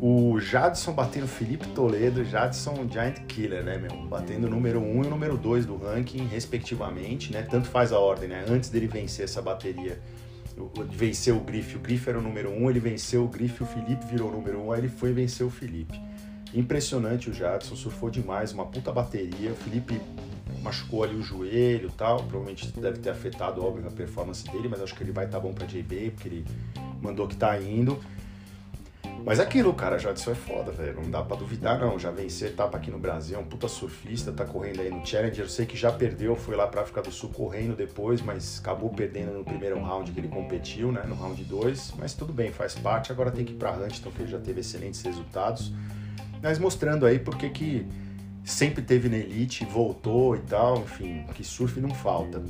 [0.00, 3.96] o Jadson batendo Felipe Toledo, Jadson Giant Killer, né, meu?
[4.06, 7.42] Batendo o número 1 um e o número 2 do ranking, respectivamente, né?
[7.42, 8.44] Tanto faz a ordem, né?
[8.48, 9.98] Antes dele vencer essa bateria,
[10.90, 11.76] venceu o Grife.
[11.76, 14.32] O Grife era o número 1, um, ele venceu o Grife, o Felipe virou o
[14.32, 15.98] número 1, um, aí ele foi vencer o Felipe.
[16.54, 19.50] Impressionante o Jadson, surfou demais, uma puta bateria.
[19.50, 20.00] O Felipe
[20.66, 24.94] machucou ali o joelho tal, provavelmente deve ter afetado, óbvio, a performance dele, mas acho
[24.94, 26.44] que ele vai estar tá bom pra JB, porque ele
[27.00, 27.98] mandou que tá indo.
[29.24, 31.00] Mas aquilo, cara, Jadson é foda, velho.
[31.02, 31.98] Não dá pra duvidar, não.
[31.98, 35.44] Já venceu etapa aqui no Brasil, é um puta surfista, tá correndo aí no Challenger.
[35.44, 38.90] Eu sei que já perdeu, foi lá pra África do Sul correndo depois, mas acabou
[38.90, 41.02] perdendo no primeiro round que ele competiu, né?
[41.08, 41.94] No round 2.
[41.98, 43.10] Mas tudo bem, faz parte.
[43.10, 45.72] Agora tem que ir pra Huntington, que ele já teve excelentes resultados.
[46.40, 47.84] Mas mostrando aí porque que
[48.46, 52.42] sempre teve na elite, voltou e tal, enfim, que surf não falta.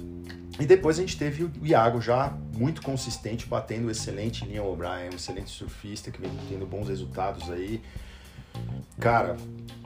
[0.61, 5.17] E depois a gente teve o Iago já muito consistente, batendo excelente Liam O'Brien, um
[5.17, 7.81] excelente surfista que vem tendo bons resultados aí.
[8.99, 9.37] Cara,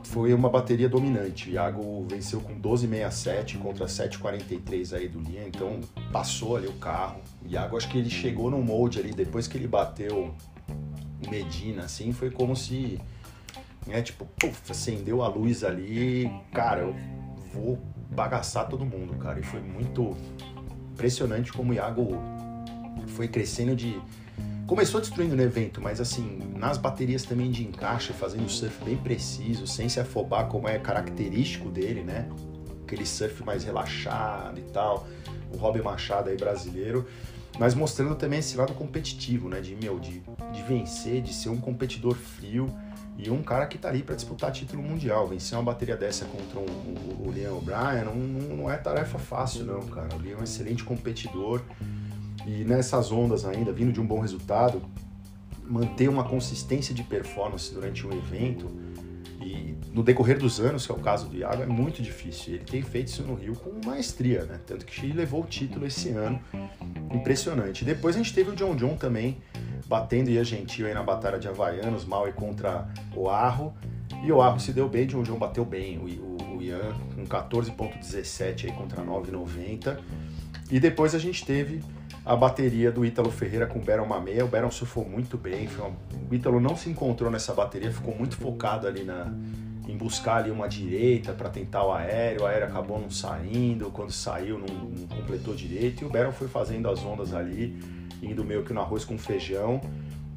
[0.04, 1.48] foi uma bateria dominante.
[1.48, 5.80] O Iago venceu com 12,67 contra 7,43 aí do Liam, então
[6.12, 7.20] passou ali o carro.
[7.44, 10.34] O Iago, acho que ele chegou no molde ali, depois que ele bateu
[11.28, 13.00] Medina, assim, foi como se,
[13.86, 16.30] né, tipo, puff, acendeu a luz ali.
[16.52, 16.94] Cara, eu
[17.52, 17.78] vou
[18.10, 19.40] bagaçar todo mundo, cara.
[19.40, 20.16] E foi muito
[20.92, 22.18] impressionante como o Iago
[23.08, 24.00] foi crescendo de.
[24.66, 29.66] Começou destruindo no evento, mas assim, nas baterias também de encaixe, fazendo surf bem preciso,
[29.66, 32.28] sem se afobar, como é característico dele, né?
[32.84, 35.08] Aquele surf mais relaxado e tal.
[35.52, 37.04] o Rob Machado aí brasileiro,
[37.58, 39.60] mas mostrando também esse lado competitivo, né?
[39.60, 42.72] De, meu, de, de vencer, de ser um competidor frio
[43.22, 45.26] e um cara que tá ali para disputar título mundial.
[45.26, 48.14] Vencer uma bateria dessa contra um, o, o Liam O'Brien não,
[48.56, 50.08] não é tarefa fácil, não, cara.
[50.14, 51.62] O Liam é um excelente competidor
[52.46, 54.82] e nessas ondas ainda, vindo de um bom resultado,
[55.64, 58.70] manter uma consistência de performance durante um evento
[59.40, 62.54] e no decorrer dos anos, que é o caso do Iago, é muito difícil.
[62.54, 64.60] Ele tem feito isso no Rio com maestria, né?
[64.66, 66.40] Tanto que levou o título esse ano.
[67.12, 67.84] Impressionante.
[67.84, 69.38] Depois a gente teve o John John também,
[69.86, 73.74] batendo a gentil aí na batalha de Havaianos, Maui contra o Arro.
[74.22, 77.26] E o Arro se deu bem, John John bateu bem o, o, o Ian com
[77.26, 79.98] 14.17 aí contra 9.90.
[80.70, 81.80] E depois a gente teve
[82.30, 84.44] a bateria do Ítalo Ferreira com o Baron Mamea.
[84.44, 85.68] O Baron surfou muito bem.
[85.76, 85.88] Uma...
[86.30, 89.34] O Ítalo não se encontrou nessa bateria, ficou muito focado ali na,
[89.88, 92.42] em buscar ali uma direita para tentar o aéreo.
[92.42, 93.90] O aéreo acabou não saindo.
[93.90, 96.04] Quando saiu, não, não completou direito.
[96.04, 97.76] E o Baron foi fazendo as ondas ali,
[98.22, 99.80] indo meio que no arroz com feijão.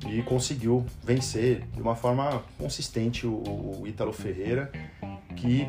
[0.10, 4.72] E conseguiu vencer de uma forma consistente o, o Ítalo Ferreira,
[5.36, 5.68] que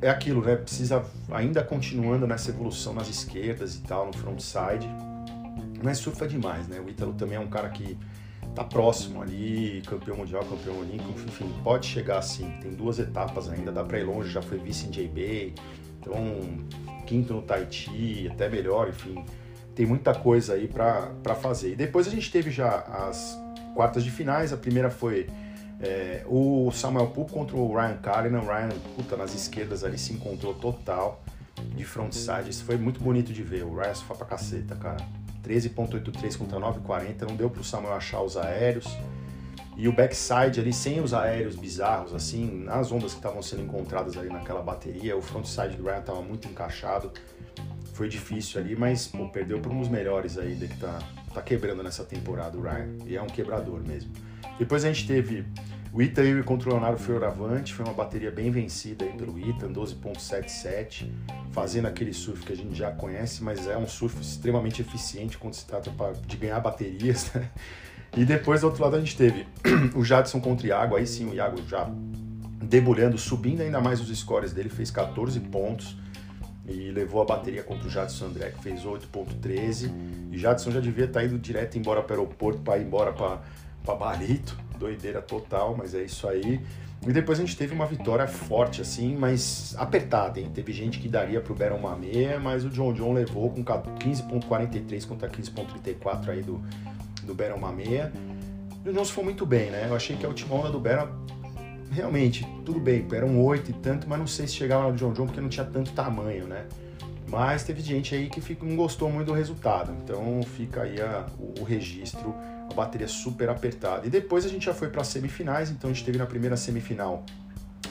[0.00, 0.56] é aquilo, né?
[0.56, 4.88] Precisa ainda continuando nessa evolução nas esquerdas e tal, no frontside
[5.82, 6.80] mas surfa demais, né?
[6.80, 7.96] O Ítalo também é um cara que
[8.54, 12.50] tá próximo ali, campeão mundial, campeão olímpico, enfim, pode chegar assim.
[12.60, 15.54] Tem duas etapas ainda, dá pra ir longe, já foi vice em J-Bay,
[16.00, 16.14] então
[17.06, 19.24] quinto no Tahiti, até melhor, enfim.
[19.74, 21.72] Tem muita coisa aí para fazer.
[21.72, 23.38] E depois a gente teve já as
[23.74, 25.28] quartas de finais, a primeira foi
[25.80, 28.40] é, o Samuel Poole contra o Ryan Cullinan.
[28.40, 31.22] O Ryan, puta, nas esquerdas ali se encontrou total
[31.74, 32.48] de frontside.
[32.48, 33.64] Isso foi muito bonito de ver.
[33.64, 35.06] O Ryan só pra caceta, cara.
[35.46, 38.86] 13.83 contra 9.40, não deu para o Samuel achar os aéreos.
[39.76, 44.16] E o backside ali, sem os aéreos bizarros, assim, nas ondas que estavam sendo encontradas
[44.16, 47.12] ali naquela bateria, o frontside do Ryan estava muito encaixado.
[47.92, 50.98] Foi difícil ali, mas pô, perdeu por uns melhores aí que tá,
[51.32, 52.88] tá quebrando nessa temporada o Ryan.
[53.04, 54.10] E é um quebrador mesmo.
[54.58, 55.44] Depois a gente teve
[55.92, 61.10] o Ethan contra o Leonardo Fioravante, foi uma bateria bem vencida aí pelo Ethan, 12.77,
[61.52, 65.54] fazendo aquele surf que a gente já conhece, mas é um surf extremamente eficiente quando
[65.54, 65.90] se trata
[66.26, 67.50] de ganhar baterias, né?
[68.16, 69.46] E depois, do outro lado, a gente teve
[69.94, 71.88] o Jadson contra o Iago, aí sim o Iago já
[72.62, 75.96] debulhando, subindo ainda mais os scores dele, fez 14 pontos
[76.66, 79.90] e levou a bateria contra o Jadson André, que fez 8.13.
[80.32, 83.40] E Jadson já devia estar indo direto embora para o aeroporto, para ir embora para
[83.94, 86.60] Barito doideira total, mas é isso aí.
[87.06, 90.50] E depois a gente teve uma vitória forte, assim, mas apertada, hein?
[90.52, 95.06] Teve gente que daria pro Baron uma meia, mas o John John levou com 15.43
[95.06, 96.60] contra 15.34 aí do,
[97.22, 97.34] do
[97.72, 98.12] meia.
[98.84, 99.86] E o John se foi muito bem, né?
[99.88, 101.08] Eu achei que a última onda do Baron,
[101.90, 105.12] realmente, tudo bem, era um 8 e tanto, mas não sei se chegava no John
[105.12, 106.66] John porque não tinha tanto tamanho, né?
[107.28, 111.60] Mas teve gente aí que não gostou muito do resultado, então fica aí a, o,
[111.60, 112.34] o registro
[112.70, 114.06] a bateria super apertada.
[114.06, 116.56] E depois a gente já foi para as semifinais, então a gente teve na primeira
[116.56, 117.24] semifinal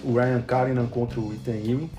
[0.03, 1.89] o Ryan Cullinan contra o Ethan Ewing.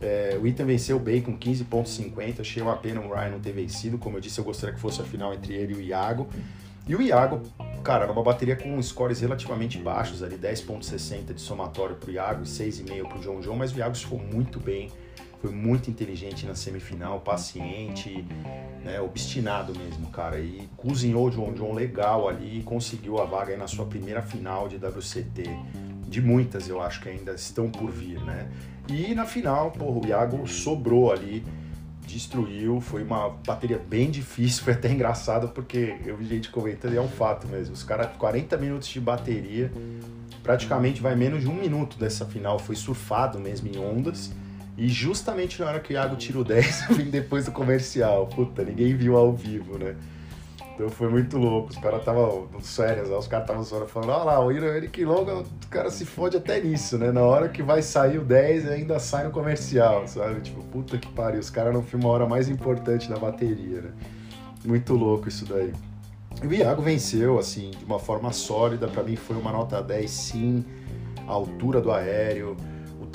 [0.00, 3.96] É, o Ethan venceu bem com 15.50, achei uma pena o Ryan não ter vencido,
[3.96, 6.28] como eu disse, eu gostaria que fosse a final entre ele e o Iago.
[6.88, 7.42] E o Iago,
[7.82, 12.42] cara, era uma bateria com scores relativamente baixos ali, 10.60 de somatório para o Iago
[12.44, 14.92] e 6,5 para o John John, mas o Iago ficou muito bem,
[15.40, 18.24] foi muito inteligente na semifinal, paciente,
[18.86, 20.38] né, obstinado mesmo, cara.
[20.38, 24.68] E cozinhou o John John legal ali e conseguiu a vaga na sua primeira final
[24.68, 25.42] de WCT.
[26.08, 28.48] De muitas, eu acho que ainda estão por vir, né?
[28.88, 31.44] E na final, porra, o Iago sobrou ali,
[32.06, 32.80] destruiu.
[32.80, 37.02] Foi uma bateria bem difícil, foi até engraçado porque eu vi gente comentando e é
[37.02, 37.74] um fato mesmo.
[37.74, 39.72] Os caras, 40 minutos de bateria,
[40.44, 44.30] praticamente vai menos de um minuto dessa final, foi surfado mesmo em ondas
[44.76, 48.26] e justamente na hora que o Iago tira o 10, eu vim depois do comercial.
[48.26, 49.96] Puta, ninguém viu ao vivo, né?
[50.74, 51.70] Então foi muito louco.
[51.70, 55.90] Os caras estavam sérios, os caras estavam falando, olha lá, o Eric Longa, o cara
[55.90, 57.10] se fode até nisso, né?
[57.10, 60.40] Na hora que vai sair o 10, ainda sai no comercial, sabe?
[60.42, 63.90] Tipo, puta que pariu, os caras não filmam a hora mais importante da bateria, né?
[64.66, 65.72] Muito louco isso daí.
[66.42, 68.86] E o Iago venceu, assim, de uma forma sólida.
[68.86, 70.64] Para mim foi uma nota 10, sim.
[71.26, 72.54] A altura do aéreo,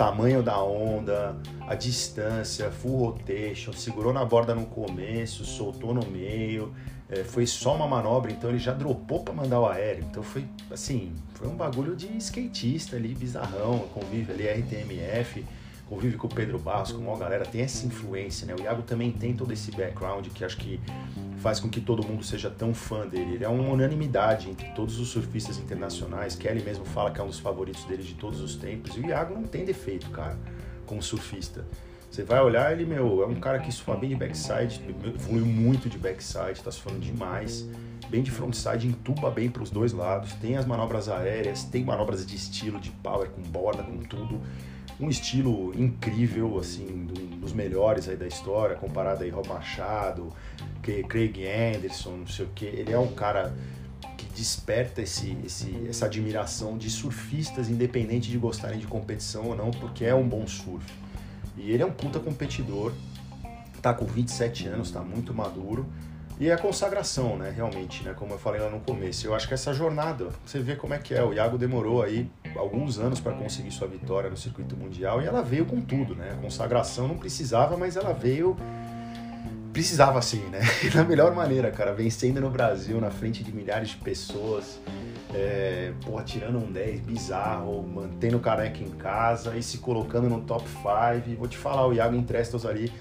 [0.01, 1.37] tamanho da onda,
[1.67, 6.73] a distância, full rotation, segurou na borda no começo, soltou no meio,
[7.07, 10.03] é, foi só uma manobra, então ele já dropou para mandar o aéreo.
[10.09, 15.45] Então foi assim, foi um bagulho de skatista ali, bizarrão, convive ali RTMF,
[15.91, 18.55] convive com o Pedro Barros, com uma galera, tem essa influência, né?
[18.57, 20.79] O Iago também tem todo esse background que acho que
[21.39, 23.33] faz com que todo mundo seja tão fã dele.
[23.33, 26.33] Ele é uma unanimidade entre todos os surfistas internacionais.
[26.33, 28.95] Kelly mesmo fala que é um dos favoritos dele de todos os tempos.
[28.95, 30.39] E o Iago não tem defeito, cara,
[30.85, 31.65] como surfista.
[32.09, 34.81] Você vai olhar, ele, meu, é um cara que surfa bem de backside,
[35.13, 37.67] evoluiu muito de backside, tá surfando demais.
[38.09, 40.31] Bem de frontside, entuba bem para os dois lados.
[40.35, 44.39] Tem as manobras aéreas, tem manobras de estilo, de power, com borda, com tudo.
[45.01, 47.07] Um estilo incrível, assim,
[47.39, 50.31] dos melhores aí da história, comparado aí Rob Machado,
[50.81, 52.65] Craig Anderson, não sei o que.
[52.65, 53.51] Ele é um cara
[54.15, 59.71] que desperta esse, esse, essa admiração de surfistas, independente de gostarem de competição ou não,
[59.71, 60.85] porque é um bom surf.
[61.57, 62.93] E ele é um puta competidor,
[63.81, 65.87] tá com 27 anos, tá muito maduro.
[66.39, 69.27] E é a consagração, né, realmente, né, como eu falei lá no começo.
[69.27, 71.23] Eu acho que essa jornada, você vê como é que é.
[71.23, 75.41] O Iago demorou aí alguns anos para conseguir sua vitória no circuito mundial e ela
[75.41, 76.31] veio com tudo, né?
[76.31, 78.55] A consagração não precisava, mas ela veio
[79.71, 80.59] precisava assim, né?
[80.93, 84.79] da melhor maneira, cara, vencendo no Brasil, na frente de milhares de pessoas,
[85.33, 90.41] é, porra, tirando um 10 bizarro, mantendo o careca em casa e se colocando no
[90.41, 91.37] top 5.
[91.37, 92.91] Vou te falar, o Iago Entrestos ali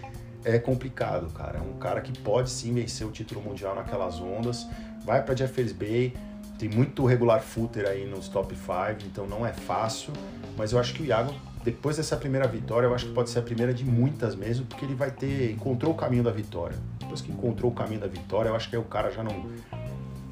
[0.44, 1.58] é complicado, cara.
[1.58, 4.66] É um cara que pode sim vencer o título mundial naquelas ondas.
[5.04, 6.14] Vai para Jeffers Bay,
[6.58, 10.12] tem muito regular footer aí nos top 5, então não é fácil.
[10.56, 13.38] Mas eu acho que o Iago, depois dessa primeira vitória, eu acho que pode ser
[13.38, 15.50] a primeira de muitas mesmo, porque ele vai ter.
[15.52, 16.76] encontrou o caminho da vitória.
[16.98, 19.46] Depois que encontrou o caminho da vitória, eu acho que aí o cara já não,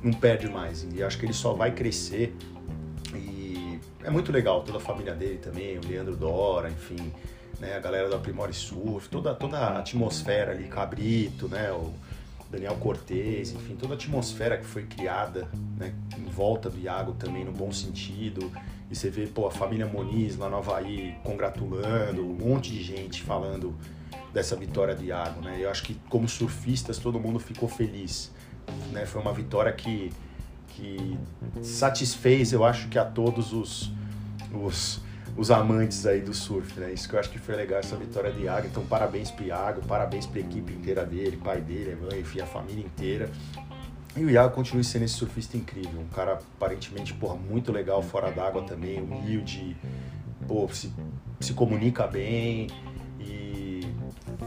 [0.02, 0.86] não perde mais.
[0.94, 2.36] E acho que ele só vai crescer.
[3.14, 7.12] E é muito legal, toda a família dele também, o Leandro Dora, enfim
[7.58, 7.76] né?
[7.76, 11.70] A galera do Aprimore Surf, toda, toda a atmosfera ali, Cabrito, né?
[11.72, 11.92] O
[12.50, 15.92] Daniel Cortez, enfim, toda a atmosfera que foi criada, né?
[16.16, 18.50] Em volta do Iago também, no bom sentido.
[18.90, 23.22] E você vê, pô, a família Moniz lá no Havaí congratulando, um monte de gente
[23.22, 23.74] falando
[24.32, 25.58] dessa vitória do Iago, né?
[25.60, 28.30] Eu acho que como surfistas todo mundo ficou feliz,
[28.92, 29.04] né?
[29.04, 30.10] Foi uma vitória que,
[30.68, 31.18] que
[31.62, 33.92] satisfez, eu acho que a todos os,
[34.54, 35.00] os
[35.38, 36.92] os amantes aí do surf, né?
[36.92, 38.66] Isso que eu acho que foi legal, essa vitória de Iago.
[38.66, 42.84] Então, parabéns pro Iago, parabéns pra equipe inteira dele, pai dele, mãe, enfim, a família
[42.84, 43.30] inteira.
[44.16, 48.32] E o Iago continua sendo esse surfista incrível, um cara aparentemente, porra, muito legal fora
[48.32, 49.76] d'água também, humilde,
[50.48, 50.92] pô, se,
[51.38, 52.66] se comunica bem
[53.20, 53.82] e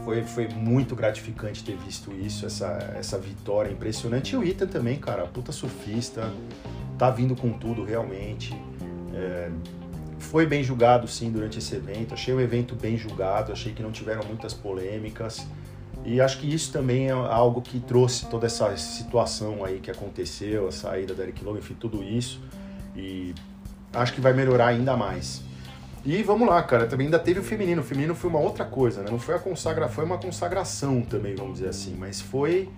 [0.04, 2.66] foi, foi muito gratificante ter visto isso, essa,
[2.98, 4.34] essa vitória impressionante.
[4.34, 6.30] E o Ethan também, cara, puta surfista,
[6.98, 8.54] tá vindo com tudo realmente.
[9.14, 9.50] É,
[10.22, 13.92] foi bem julgado sim durante esse evento, achei o evento bem julgado, achei que não
[13.92, 15.46] tiveram muitas polêmicas.
[16.04, 20.66] E acho que isso também é algo que trouxe toda essa situação aí que aconteceu,
[20.68, 22.40] a saída da Eric Lowe, enfim, tudo isso.
[22.96, 23.34] E
[23.92, 25.42] acho que vai melhorar ainda mais.
[26.04, 27.82] E vamos lá, cara, também ainda teve o feminino.
[27.82, 29.10] O feminino foi uma outra coisa, né?
[29.10, 32.68] Não foi a consagra, foi uma consagração também, vamos dizer assim, mas foi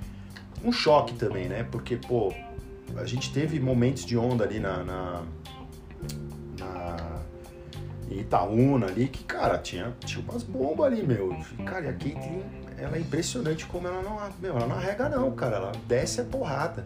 [0.63, 1.67] um choque também, né?
[1.71, 2.35] Porque, pô,
[2.97, 5.23] a gente teve momentos de onda ali na, na
[8.21, 11.37] Itaúna ali, que, cara, tinha, tinha umas bombas ali, meu.
[11.65, 12.43] Cara, e a Caitlyn,
[12.79, 15.57] ela é impressionante como ela não, meu, ela não arrega não, cara.
[15.57, 16.85] Ela desce a porrada.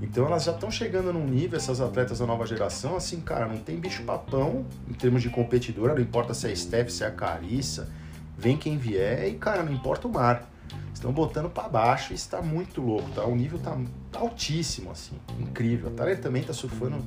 [0.00, 3.58] Então elas já estão chegando num nível, essas atletas da nova geração, assim, cara, não
[3.58, 7.10] tem bicho papão em termos de competidora, não importa se é Steph, se é a
[7.10, 7.88] Carissa,
[8.36, 10.50] vem quem vier e, cara, não importa o mar.
[10.92, 13.24] Estão botando para baixo e está muito louco, tá?
[13.24, 13.76] O nível tá,
[14.10, 15.88] tá altíssimo, assim, incrível.
[15.88, 17.04] A Thalia também tá surfando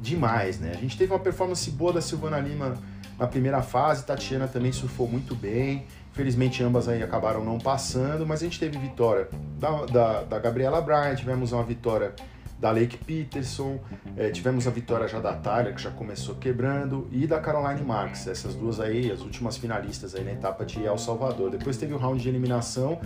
[0.00, 0.72] demais, né?
[0.72, 2.74] A gente teve uma performance boa da Silvana Lima
[3.18, 5.86] na primeira fase, Tatiana também surfou muito bem.
[6.12, 10.80] Felizmente ambas aí acabaram não passando, mas a gente teve vitória da, da, da Gabriela
[10.80, 12.14] Bryan, tivemos uma vitória
[12.58, 13.78] da Lake Peterson,
[14.16, 18.26] é, tivemos a vitória já da Tyler, que já começou quebrando, e da Caroline Marks,
[18.26, 21.50] essas duas aí, as últimas finalistas aí na etapa de El Salvador.
[21.50, 23.00] Depois teve o round de eliminação,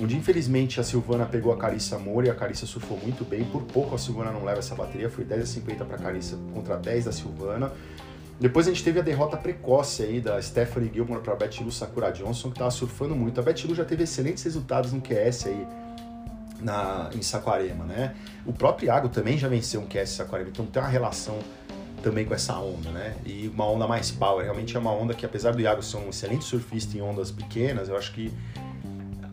[0.00, 3.44] onde infelizmente a Silvana pegou a Carissa Moura e a Carissa surfou muito bem.
[3.44, 6.38] Por pouco a Silvana não leva essa bateria, foi 10 a 50 para a Carissa
[6.52, 7.72] contra 10 da Silvana.
[8.38, 12.12] Depois a gente teve a derrota precoce aí da Stephanie Gilmore para a Betty Sakura
[12.12, 13.40] Johnson, que estava surfando muito.
[13.40, 15.66] A Betty já teve excelentes resultados no QS aí
[16.60, 18.14] na, em Saquarema, né?
[18.44, 21.38] O próprio Iago também já venceu um QS em Saquarema, então tem uma relação
[22.02, 23.16] também com essa onda, né?
[23.24, 26.10] E uma onda mais power, realmente é uma onda que apesar do Iago ser um
[26.10, 28.30] excelente surfista em ondas pequenas, eu acho que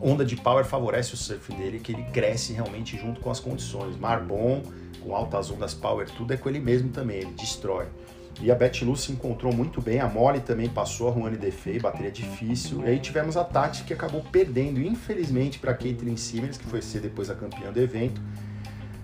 [0.04, 3.98] onda de power favorece o surf dele, que ele cresce realmente junto com as condições.
[3.98, 4.62] Mar bom,
[5.02, 7.88] com altas ondas power, tudo é com ele mesmo também, ele destrói.
[8.42, 11.80] E a Betty Lu se encontrou muito bem, a Molly também passou, a Juane Defei,
[11.80, 12.82] bateria difícil.
[12.84, 17.00] E aí tivemos a Tati que acabou perdendo, infelizmente, para Caitlyn Simmons, que foi ser
[17.00, 18.20] depois a campeã do evento,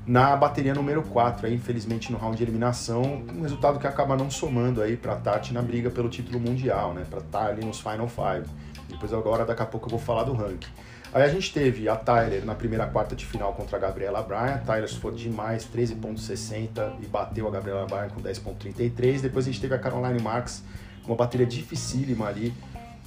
[0.09, 4.31] na bateria número 4, aí, infelizmente no round de eliminação, um resultado que acaba não
[4.31, 7.79] somando aí para Tati na briga pelo título mundial, né, para estar tá ali nos
[7.79, 8.49] Final Five.
[8.89, 10.67] Depois agora, daqui a pouco eu vou falar do ranking.
[11.11, 14.55] Aí a gente teve a Tyler na primeira quarta de final contra a Gabriela Bryan.
[14.55, 19.21] A Tyler foi demais, 13.60 e bateu a Gabriela Bryan com 10.33.
[19.21, 20.63] Depois a gente teve a Caroline Marks,
[21.05, 22.53] uma bateria dificílima ali,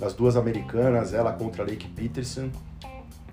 [0.01, 2.51] das duas americanas, ela contra a Lake Peterson.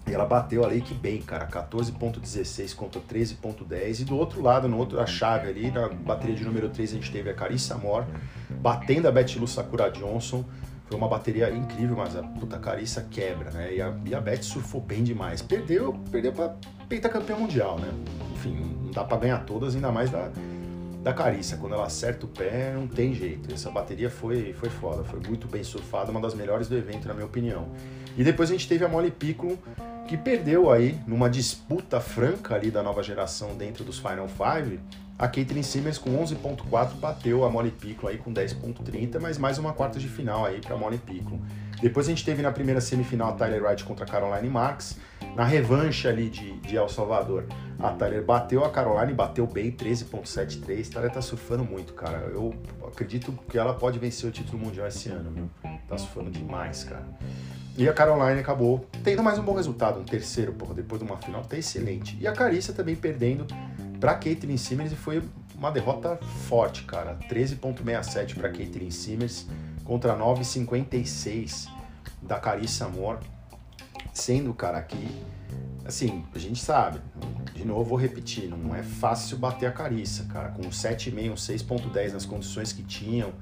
[0.08, 4.02] E ela bateu a Lake bem, cara, 14.16 contra 13.10.
[4.02, 6.96] E do outro lado, no outro a chave ali, na bateria de número 3, a
[6.96, 8.06] gente teve a Carissa Moore
[8.50, 10.46] batendo a Betty Lu Sakura Johnson.
[10.90, 13.76] Foi uma bateria incrível, mas a puta Carissa quebra, né?
[13.76, 15.40] E a, e a Betty surfou bem demais.
[15.40, 16.56] Perdeu, perdeu pra
[16.90, 17.88] pentacampeã mundial, né?
[18.34, 20.32] Enfim, não dá pra ganhar todas, ainda mais da,
[21.04, 21.58] da Carissa.
[21.58, 23.54] Quando ela acerta o pé, não tem jeito.
[23.54, 27.14] Essa bateria foi, foi foda, foi muito bem surfada, uma das melhores do evento, na
[27.14, 27.68] minha opinião.
[28.18, 29.60] E depois a gente teve a Molly Piccolo,
[30.08, 34.80] que perdeu aí numa disputa franca ali da nova geração dentro dos Final Five.
[35.20, 39.74] A Caitlyn Simmons com 11.4 bateu a Molly Piccolo aí com 10.30, mas mais uma
[39.74, 41.42] quarta de final aí para Molly Piccolo.
[41.82, 44.98] Depois a gente teve na primeira semifinal a Tyler Wright contra a Caroline Marks.
[45.36, 47.44] Na revanche ali de, de El Salvador,
[47.78, 50.88] a Tyler bateu a Caroline, bateu bem, 13.73.
[50.88, 52.20] A Tyler tá surfando muito, cara.
[52.32, 52.56] Eu
[52.88, 55.50] acredito que ela pode vencer o título mundial esse ano, viu?
[55.86, 57.06] Tá surfando demais, cara.
[57.78, 61.18] E a Caroline acabou tendo mais um bom resultado, um terceiro, porra, depois de uma
[61.18, 62.18] final, tá excelente.
[62.22, 63.46] E a Carissa também perdendo
[64.00, 65.22] para Caitlyn Simmers foi
[65.56, 67.18] uma derrota forte, cara.
[67.30, 69.46] 13.67 para Caitlyn Simmers
[69.84, 71.68] contra 9.56
[72.22, 73.20] da Carissa Moore.
[74.14, 75.08] Sendo, cara, que
[75.86, 77.00] assim, a gente sabe,
[77.54, 82.26] de novo vou repetir, não é fácil bater a Carissa, cara, com 7,5, 6.10 nas
[82.26, 83.34] condições que tinham,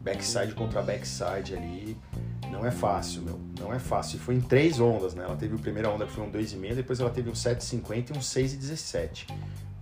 [0.00, 1.96] backside contra backside ali,
[2.50, 3.40] não é fácil, meu.
[3.58, 4.16] Não é fácil.
[4.16, 5.24] E foi em três ondas, né?
[5.24, 8.12] Ela teve a primeira onda que foi um 2,5, depois ela teve um 7,50 e
[8.12, 9.26] um 6,17.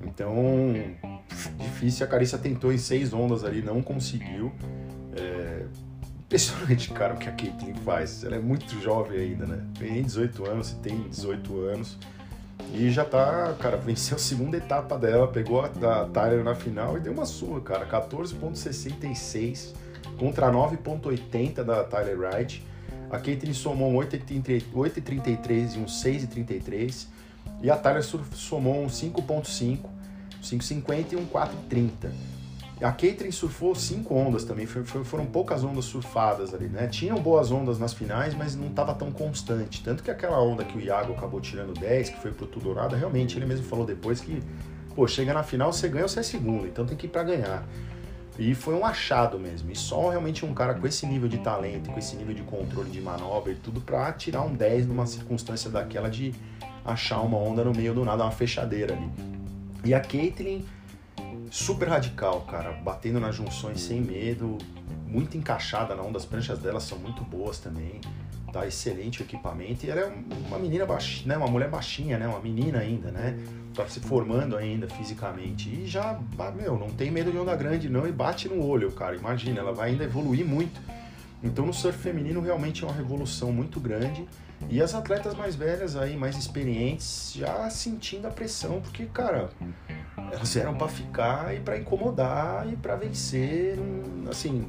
[0.07, 0.74] Então,
[1.59, 2.07] difícil.
[2.07, 4.52] A Carissa tentou em seis ondas ali, não conseguiu.
[5.16, 5.66] É...
[6.26, 8.24] Impressionante, cara, o que a Caitlyn faz.
[8.24, 9.64] Ela é muito jovem ainda, né?
[9.78, 11.98] Tem 18 anos, se tem 18 anos.
[12.72, 16.96] E já tá, cara, venceu a segunda etapa dela, pegou a, a Tyler na final
[16.96, 17.86] e deu uma sua, cara.
[17.86, 19.74] 14,66
[20.18, 22.64] contra 9,80 da Tyler Wright.
[23.11, 27.07] A Caitlyn somou um 8,33 e um 6,33.
[27.62, 29.78] E a Tyler somou um 5,5,
[30.45, 32.11] 5,50 e um 4,30.
[32.82, 36.88] A Caitlyn surfou cinco ondas também, foram poucas ondas surfadas ali, né?
[36.88, 39.82] Tinham boas ondas nas finais, mas não estava tão constante.
[39.82, 43.38] Tanto que aquela onda que o Iago acabou tirando 10, que foi pro nada, realmente
[43.38, 44.42] ele mesmo falou depois que,
[44.95, 47.22] pô, chega na final, você ganha ou você é segundo, então tem que ir para
[47.22, 47.66] ganhar.
[48.36, 49.70] E foi um achado mesmo.
[49.70, 52.90] E só realmente um cara com esse nível de talento, com esse nível de controle
[52.90, 56.34] de manobra e tudo para tirar um 10 numa circunstância daquela de
[56.84, 59.34] achar uma onda no meio do nada, uma fechadeira ali.
[59.85, 60.64] E a Caitlyn,
[61.51, 64.59] super radical, cara, batendo nas junções sem medo,
[65.07, 68.01] muito encaixada na onda, as pranchas dela são muito boas também.
[68.53, 70.14] Tá excelente o equipamento e ela é
[70.47, 71.37] uma menina baixinha, né?
[71.37, 72.26] Uma mulher baixinha, né?
[72.26, 73.37] Uma menina ainda, né?
[73.74, 75.68] tá se formando ainda fisicamente.
[75.68, 76.18] E já,
[76.57, 79.16] meu, não tem medo de onda grande não e bate no olho, cara.
[79.16, 80.80] Imagina, ela vai ainda evoluir muito.
[81.43, 84.26] Então no surf feminino realmente é uma revolução muito grande.
[84.68, 89.50] E as atletas mais velhas aí, mais experientes, já sentindo a pressão, porque, cara,
[90.32, 93.78] elas eram para ficar e para incomodar e para vencer.
[94.30, 94.66] Assim,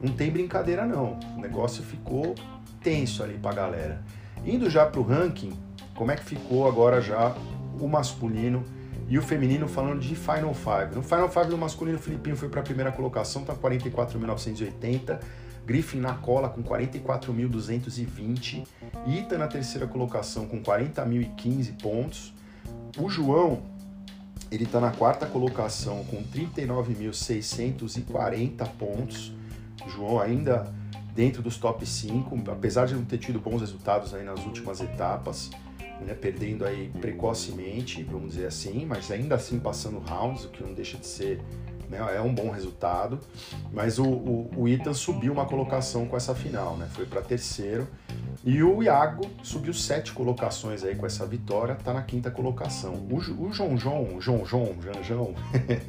[0.00, 1.18] não tem brincadeira não.
[1.36, 2.34] O negócio ficou
[2.82, 4.02] tenso ali pra galera.
[4.44, 5.52] Indo já pro ranking,
[5.94, 7.34] como é que ficou agora já
[7.80, 8.64] o masculino
[9.08, 10.94] e o feminino falando de Final Five.
[10.94, 15.20] No Final Five do masculino, o Filipinho foi para a primeira colocação, tá 44.980.
[15.66, 18.66] Griffin na cola com 44.220.
[19.06, 22.32] Ita na terceira colocação com 40.015 pontos.
[22.96, 23.64] O João,
[24.50, 29.34] ele está na quarta colocação com 39.640 pontos.
[29.84, 30.72] O João ainda
[31.14, 35.50] dentro dos top 5, apesar de não ter tido bons resultados aí nas últimas etapas
[36.00, 40.74] né, perdendo aí precocemente, vamos dizer assim, mas ainda assim passando rounds, o que não
[40.74, 41.40] deixa de ser
[41.88, 43.20] né, é um bom resultado.
[43.72, 47.86] Mas o, o, o Ethan subiu uma colocação com essa final, né, foi para terceiro.
[48.44, 52.94] E o Iago subiu sete colocações aí com essa vitória, tá na quinta colocação.
[52.94, 55.34] O, o João João, João João, Janjão,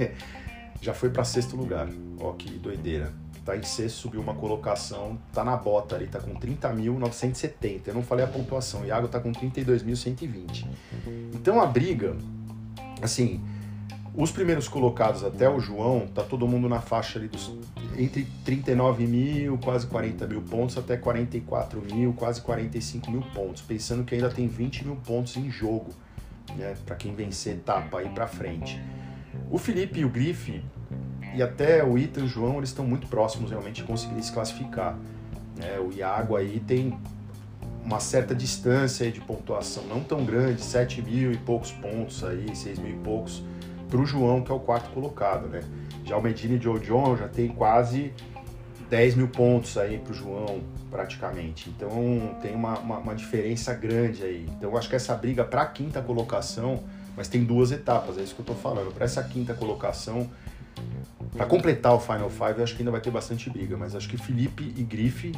[0.81, 1.87] já foi para sexto lugar.
[2.19, 3.13] Ó que doideira
[3.47, 7.87] tá em sexto, subiu uma colocação, tá na bota ali, tá com 30.970.
[7.87, 10.67] Eu não falei a pontuação, o Iago tá com 32.120.
[11.33, 12.17] Então a briga,
[13.01, 13.41] assim,
[14.18, 17.55] os primeiros colocados até o João, tá todo mundo na faixa ali dos
[17.95, 24.03] entre 39 mil, quase 40 mil pontos, até 44 mil, quase 45 mil pontos, pensando
[24.03, 25.93] que ainda tem 20 mil pontos em jogo,
[26.55, 28.82] né, para quem vencer etapa aí para frente.
[29.51, 30.63] O Felipe e o Grife
[31.36, 34.32] e até o Ita e o João eles estão muito próximos realmente de conseguir se
[34.32, 34.97] classificar.
[35.61, 36.97] É, o Iago aí tem
[37.84, 42.80] uma certa distância de pontuação, não tão grande, 7 mil e poucos pontos aí, 6
[42.80, 43.43] mil e poucos,
[43.89, 45.61] para o João, que é o quarto colocado, né?
[46.05, 48.13] Já o Medina e o John já tem quase
[48.89, 51.69] 10 mil pontos aí para o João, praticamente.
[51.69, 54.45] Então tem uma, uma, uma diferença grande aí.
[54.57, 56.83] Então eu acho que essa briga para a quinta colocação,
[57.15, 58.93] mas tem duas etapas, é isso que eu estou falando.
[58.93, 60.29] Para essa quinta colocação,
[61.35, 64.07] para completar o Final Five, eu acho que ainda vai ter bastante briga, mas acho
[64.07, 65.31] que Felipe e Grife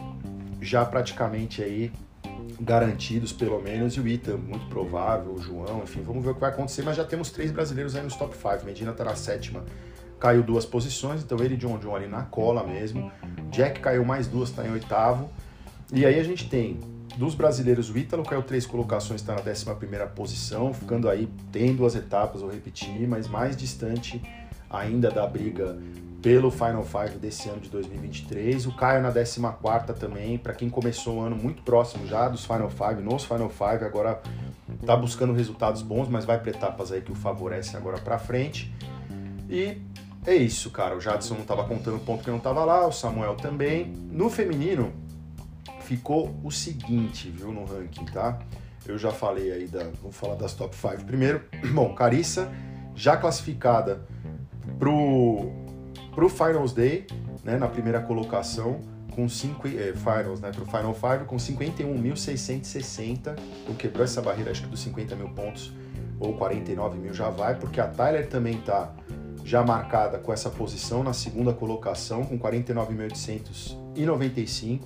[0.61, 1.91] já praticamente aí
[2.59, 6.41] garantidos pelo menos, e o Ita, muito provável, o João, enfim, vamos ver o que
[6.41, 8.65] vai acontecer, mas já temos três brasileiros aí nos top 5.
[8.65, 9.63] Medina está na sétima,
[10.19, 13.11] caiu duas posições, então ele e John John ali na cola mesmo.
[13.49, 15.29] Jack caiu mais duas, está em oitavo.
[15.91, 16.79] E aí a gente tem
[17.17, 21.75] dos brasileiros, o Ítalo caiu três colocações, está na décima primeira posição, ficando aí, tem
[21.75, 24.21] duas etapas, vou repetir, mas mais distante
[24.69, 25.77] ainda da briga
[26.21, 28.65] pelo Final Five desse ano de 2023.
[28.67, 32.69] O Caio na 14 também, para quem começou o ano muito próximo já dos Final
[32.69, 34.21] Five, nos Final Five, agora
[34.85, 38.73] tá buscando resultados bons, mas vai para etapas aí que o favorecem agora para frente.
[39.49, 39.77] E
[40.25, 40.95] é isso, cara.
[40.95, 43.93] O Jadson não estava contando o ponto que não estava lá, o Samuel também.
[44.11, 44.93] No feminino,
[45.81, 48.39] ficou o seguinte, viu, no ranking, tá?
[48.85, 49.83] Eu já falei aí da.
[50.01, 51.41] Vamos falar das top 5 primeiro.
[51.73, 52.51] Bom, Carissa
[52.95, 54.05] já classificada
[54.69, 55.59] pro
[56.19, 57.07] para o Finals Day,
[57.45, 58.81] né, na primeira colocação,
[59.15, 63.37] com cinco, é, Finals, né, para o Final Five, com 51.660.
[63.63, 65.71] Então quebrou essa barreira, acho que dos 50 mil pontos,
[66.19, 68.91] ou 49 mil já vai, porque a Tyler também está
[69.45, 74.81] já marcada com essa posição na segunda colocação, com 49.895.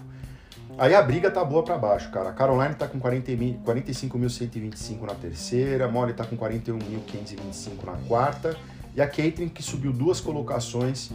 [0.77, 2.29] Aí a briga tá boa para baixo, cara.
[2.29, 8.55] A Caroline tá com 45.125 na terceira, Molly tá com 41.525 na quarta
[8.95, 11.11] e a Caitlyn, que subiu duas colocações,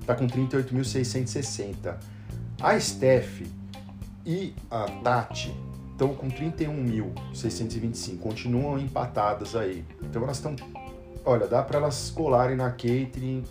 [0.00, 1.96] está com 38.660.
[2.60, 3.42] A Steph
[4.24, 5.54] e a Tati
[5.92, 9.84] estão com 31.625, continuam empatadas aí.
[10.02, 10.54] Então elas estão.
[11.24, 13.42] Olha, dá para elas colarem na Caitlyn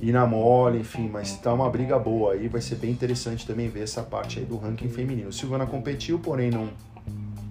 [0.00, 2.48] e na Mole, enfim, mas está uma briga boa aí.
[2.48, 5.32] Vai ser bem interessante também ver essa parte aí do ranking feminino.
[5.32, 6.70] Silvana competiu, porém não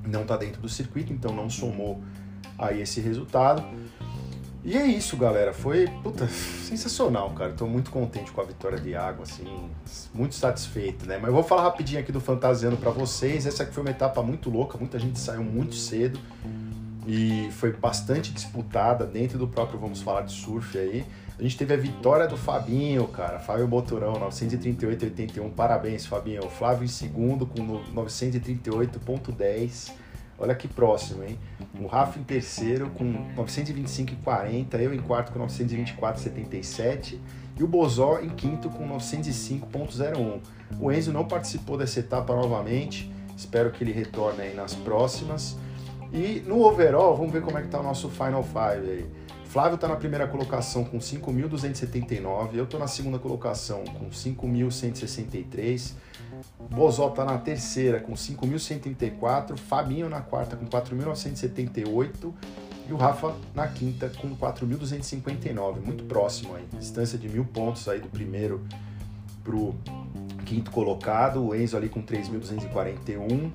[0.06, 2.02] não está dentro do circuito, então não somou
[2.58, 3.64] aí esse resultado.
[4.64, 5.54] E é isso, galera.
[5.54, 7.52] Foi, puta, sensacional, cara.
[7.54, 9.70] Tô muito contente com a vitória de água, assim,
[10.14, 11.18] muito satisfeito, né?
[11.18, 13.48] Mas eu vou falar rapidinho aqui do Fantasiano para vocês.
[13.48, 16.20] Essa aqui foi uma etapa muito louca, muita gente saiu muito cedo
[17.08, 21.04] e foi bastante disputada dentro do próprio Vamos Falar de Surf aí.
[21.40, 25.50] A gente teve a vitória do Fabinho, cara, Fábio Boturão, 938,81.
[25.50, 26.48] Parabéns, Fabinho.
[26.52, 29.92] Flávio em segundo com 938,10.
[30.42, 31.38] Olha que próximo, hein?
[31.80, 37.20] O Rafa em terceiro com 925,40, eu em quarto com 924,77
[37.60, 40.40] e o Bozó em quinto com 905,01.
[40.80, 45.56] O Enzo não participou dessa etapa novamente, espero que ele retorne aí nas próximas.
[46.12, 49.21] E no overall, vamos ver como é que tá o nosso Final Five aí.
[49.52, 55.92] Flávio está na primeira colocação com 5.279, eu estou na segunda colocação com 5.163.
[56.70, 62.34] Bozó está na terceira com 5.134, Fabinho na quarta com 4.978
[62.88, 68.00] e o Rafa na quinta com 4.259, muito próximo aí, distância de mil pontos aí
[68.00, 68.66] do primeiro
[69.44, 69.76] pro
[70.46, 73.52] quinto colocado, o Enzo ali com 3.241.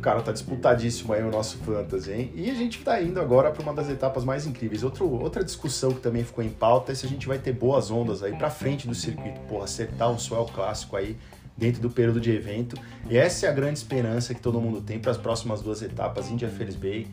[0.00, 2.32] Cara tá disputadíssimo aí o nosso Fantasy, hein?
[2.34, 4.82] E a gente tá indo agora para uma das etapas mais incríveis.
[4.82, 7.90] Outro, outra discussão que também ficou em pauta é se a gente vai ter boas
[7.90, 9.40] ondas aí para frente do circuito.
[9.48, 11.16] Porra, acertar um swell clássico aí
[11.56, 12.76] dentro do período de evento.
[13.08, 16.30] E essa é a grande esperança que todo mundo tem para as próximas duas etapas,
[16.30, 17.06] India Fares Bay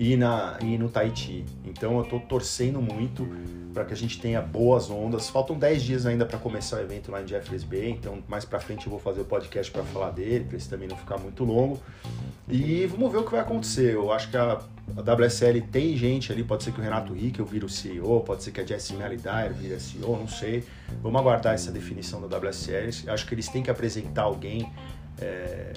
[0.00, 1.44] e, na, e no Tahiti.
[1.62, 3.28] Então eu estou torcendo muito
[3.74, 5.28] para que a gente tenha boas ondas.
[5.28, 8.58] Faltam 10 dias ainda para começar o evento lá em Jeffreys Bay, então mais para
[8.58, 11.44] frente eu vou fazer o podcast para falar dele, para esse também não ficar muito
[11.44, 11.78] longo.
[12.48, 13.92] E vamos ver o que vai acontecer.
[13.94, 14.58] Eu acho que a,
[14.96, 18.42] a WSL tem gente ali, pode ser que o Renato Rick vire o CEO, pode
[18.42, 20.64] ser que a Jessie Melly Dyer vire a CEO, não sei.
[21.02, 22.88] Vamos aguardar essa definição da WSL.
[23.06, 24.72] Acho que eles têm que apresentar alguém
[25.20, 25.74] é,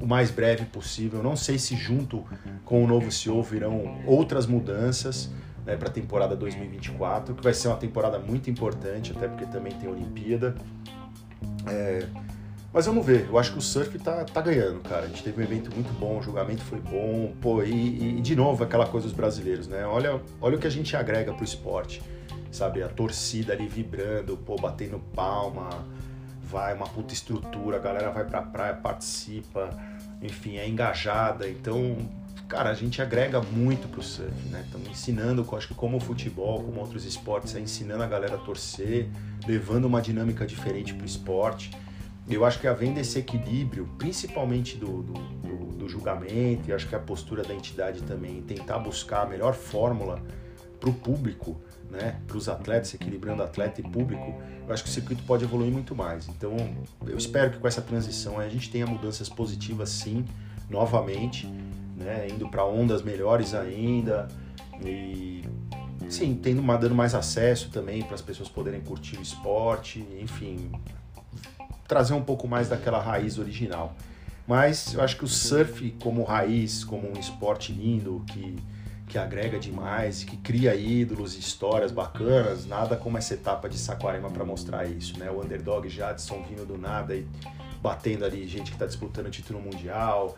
[0.00, 1.22] o mais breve possível.
[1.22, 2.24] Não sei se junto
[2.64, 5.30] com o novo CEO virão outras mudanças
[5.64, 9.72] né, para a temporada 2024, que vai ser uma temporada muito importante, até porque também
[9.72, 10.54] tem Olimpíada.
[11.66, 12.06] É,
[12.72, 15.04] mas vamos ver, eu acho que o surf tá, tá ganhando, cara.
[15.04, 18.36] A gente teve um evento muito bom, o julgamento foi bom, pô, e, e de
[18.36, 19.84] novo aquela coisa dos brasileiros, né?
[19.86, 22.02] Olha, olha o que a gente agrega pro esporte,
[22.50, 22.82] sabe?
[22.82, 25.70] A torcida ali vibrando, pô, batendo palma,
[26.42, 29.70] vai, uma puta estrutura, a galera vai pra praia, participa,
[30.22, 31.48] enfim, é engajada.
[31.48, 31.96] Então,
[32.48, 34.62] cara, a gente agrega muito pro surf, né?
[34.64, 38.38] Estamos ensinando, acho que como o futebol, como outros esportes, é ensinando a galera a
[38.38, 39.08] torcer,
[39.46, 41.70] levando uma dinâmica diferente pro esporte.
[42.28, 46.94] Eu acho que havendo esse equilíbrio, principalmente do, do, do, do julgamento, e acho que
[46.94, 50.22] a postura da entidade também, tentar buscar a melhor fórmula
[50.78, 51.58] para o público,
[51.90, 54.34] né, para os atletas, equilibrando atleta e público,
[54.66, 56.28] eu acho que o circuito pode evoluir muito mais.
[56.28, 56.54] Então,
[57.06, 60.24] eu espero que com essa transição a gente tenha mudanças positivas, sim,
[60.68, 61.46] novamente,
[61.96, 64.28] né, indo para ondas melhores ainda
[64.84, 65.42] e
[66.08, 70.70] sim, tendo dando mais acesso também para as pessoas poderem curtir o esporte, enfim,
[71.86, 73.94] trazer um pouco mais daquela raiz original.
[74.46, 78.56] Mas eu acho que o surf como raiz, como um esporte lindo que
[79.08, 84.30] que agrega demais, que cria ídolos e histórias bacanas, nada como essa etapa de Saquarema
[84.30, 85.30] para mostrar isso, né?
[85.30, 87.26] O underdog Jadson vindo do nada e
[87.82, 90.36] batendo ali gente que está disputando o título mundial,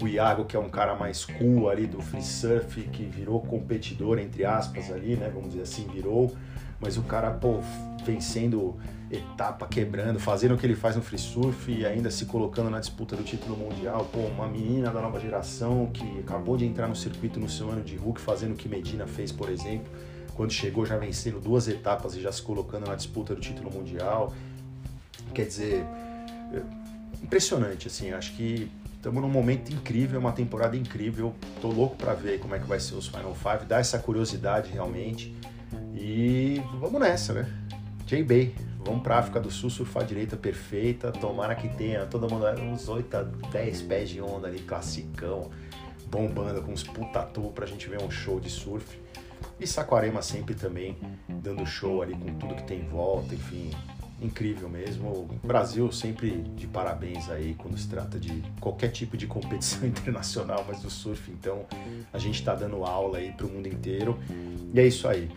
[0.00, 4.18] o Iago, que é um cara mais cool ali do free surf, que virou competidor,
[4.18, 5.30] entre aspas, ali, né?
[5.32, 6.34] Vamos dizer assim, virou.
[6.80, 7.60] Mas o cara, pô,
[8.04, 8.76] vencendo
[9.12, 12.80] etapa, quebrando, fazendo o que ele faz no free surf e ainda se colocando na
[12.80, 14.08] disputa do título mundial.
[14.12, 17.82] Pô, uma menina da nova geração que acabou de entrar no circuito no seu ano
[17.82, 19.92] de Hulk, fazendo o que Medina fez, por exemplo,
[20.34, 24.32] quando chegou já vencendo duas etapas e já se colocando na disputa do título mundial.
[25.34, 25.84] Quer dizer,
[26.52, 26.62] é,
[27.22, 28.70] impressionante, assim, acho que
[29.02, 31.34] Estamos num momento incrível, uma temporada incrível.
[31.60, 34.70] Tô louco para ver como é que vai ser os Final Five, dá essa curiosidade
[34.70, 35.34] realmente.
[35.92, 37.52] E vamos nessa, né?
[38.06, 38.54] J-Bay,
[38.84, 41.12] vamos pra África do Sul, surfar direita perfeita.
[41.12, 45.50] Tomara que tenha todo mundo uns 8 a 10 pés de onda ali, classicão,
[46.06, 49.00] bombando com uns putatu pra gente ver um show de surf.
[49.58, 50.96] E Saquarema sempre também
[51.28, 53.70] dando show ali com tudo que tem em volta, enfim,
[54.20, 55.08] incrível mesmo.
[55.42, 60.64] O Brasil sempre de parabéns aí quando se trata de qualquer tipo de competição internacional,
[60.66, 61.66] mas do surf, então
[62.12, 64.18] a gente está dando aula aí para o mundo inteiro.
[64.72, 65.30] E é isso aí.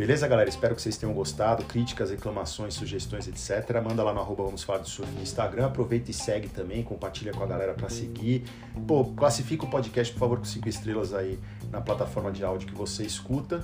[0.00, 0.48] Beleza, galera?
[0.48, 1.62] Espero que vocês tenham gostado.
[1.62, 3.82] Críticas, reclamações, sugestões, etc.
[3.84, 5.66] Manda lá no arroba Vamos Falar do Surf no Instagram.
[5.66, 8.44] Aproveita e segue também, compartilha com a galera para seguir.
[8.86, 11.38] Pô, classifica o podcast, por favor, com cinco estrelas aí
[11.70, 13.62] na plataforma de áudio que você escuta.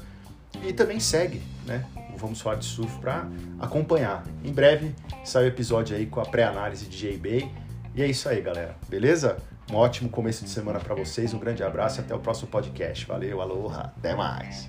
[0.62, 1.86] E também segue, né?
[2.18, 3.26] Vamos Falar de Surf para
[3.58, 4.22] acompanhar.
[4.44, 7.50] Em breve sai o episódio aí com a pré-análise de J-Bay.
[7.94, 8.76] E é isso aí, galera.
[8.90, 9.38] Beleza?
[9.72, 11.32] Um ótimo começo de semana para vocês.
[11.32, 13.06] Um grande abraço e até o próximo podcast.
[13.06, 14.68] Valeu, aloha, até mais.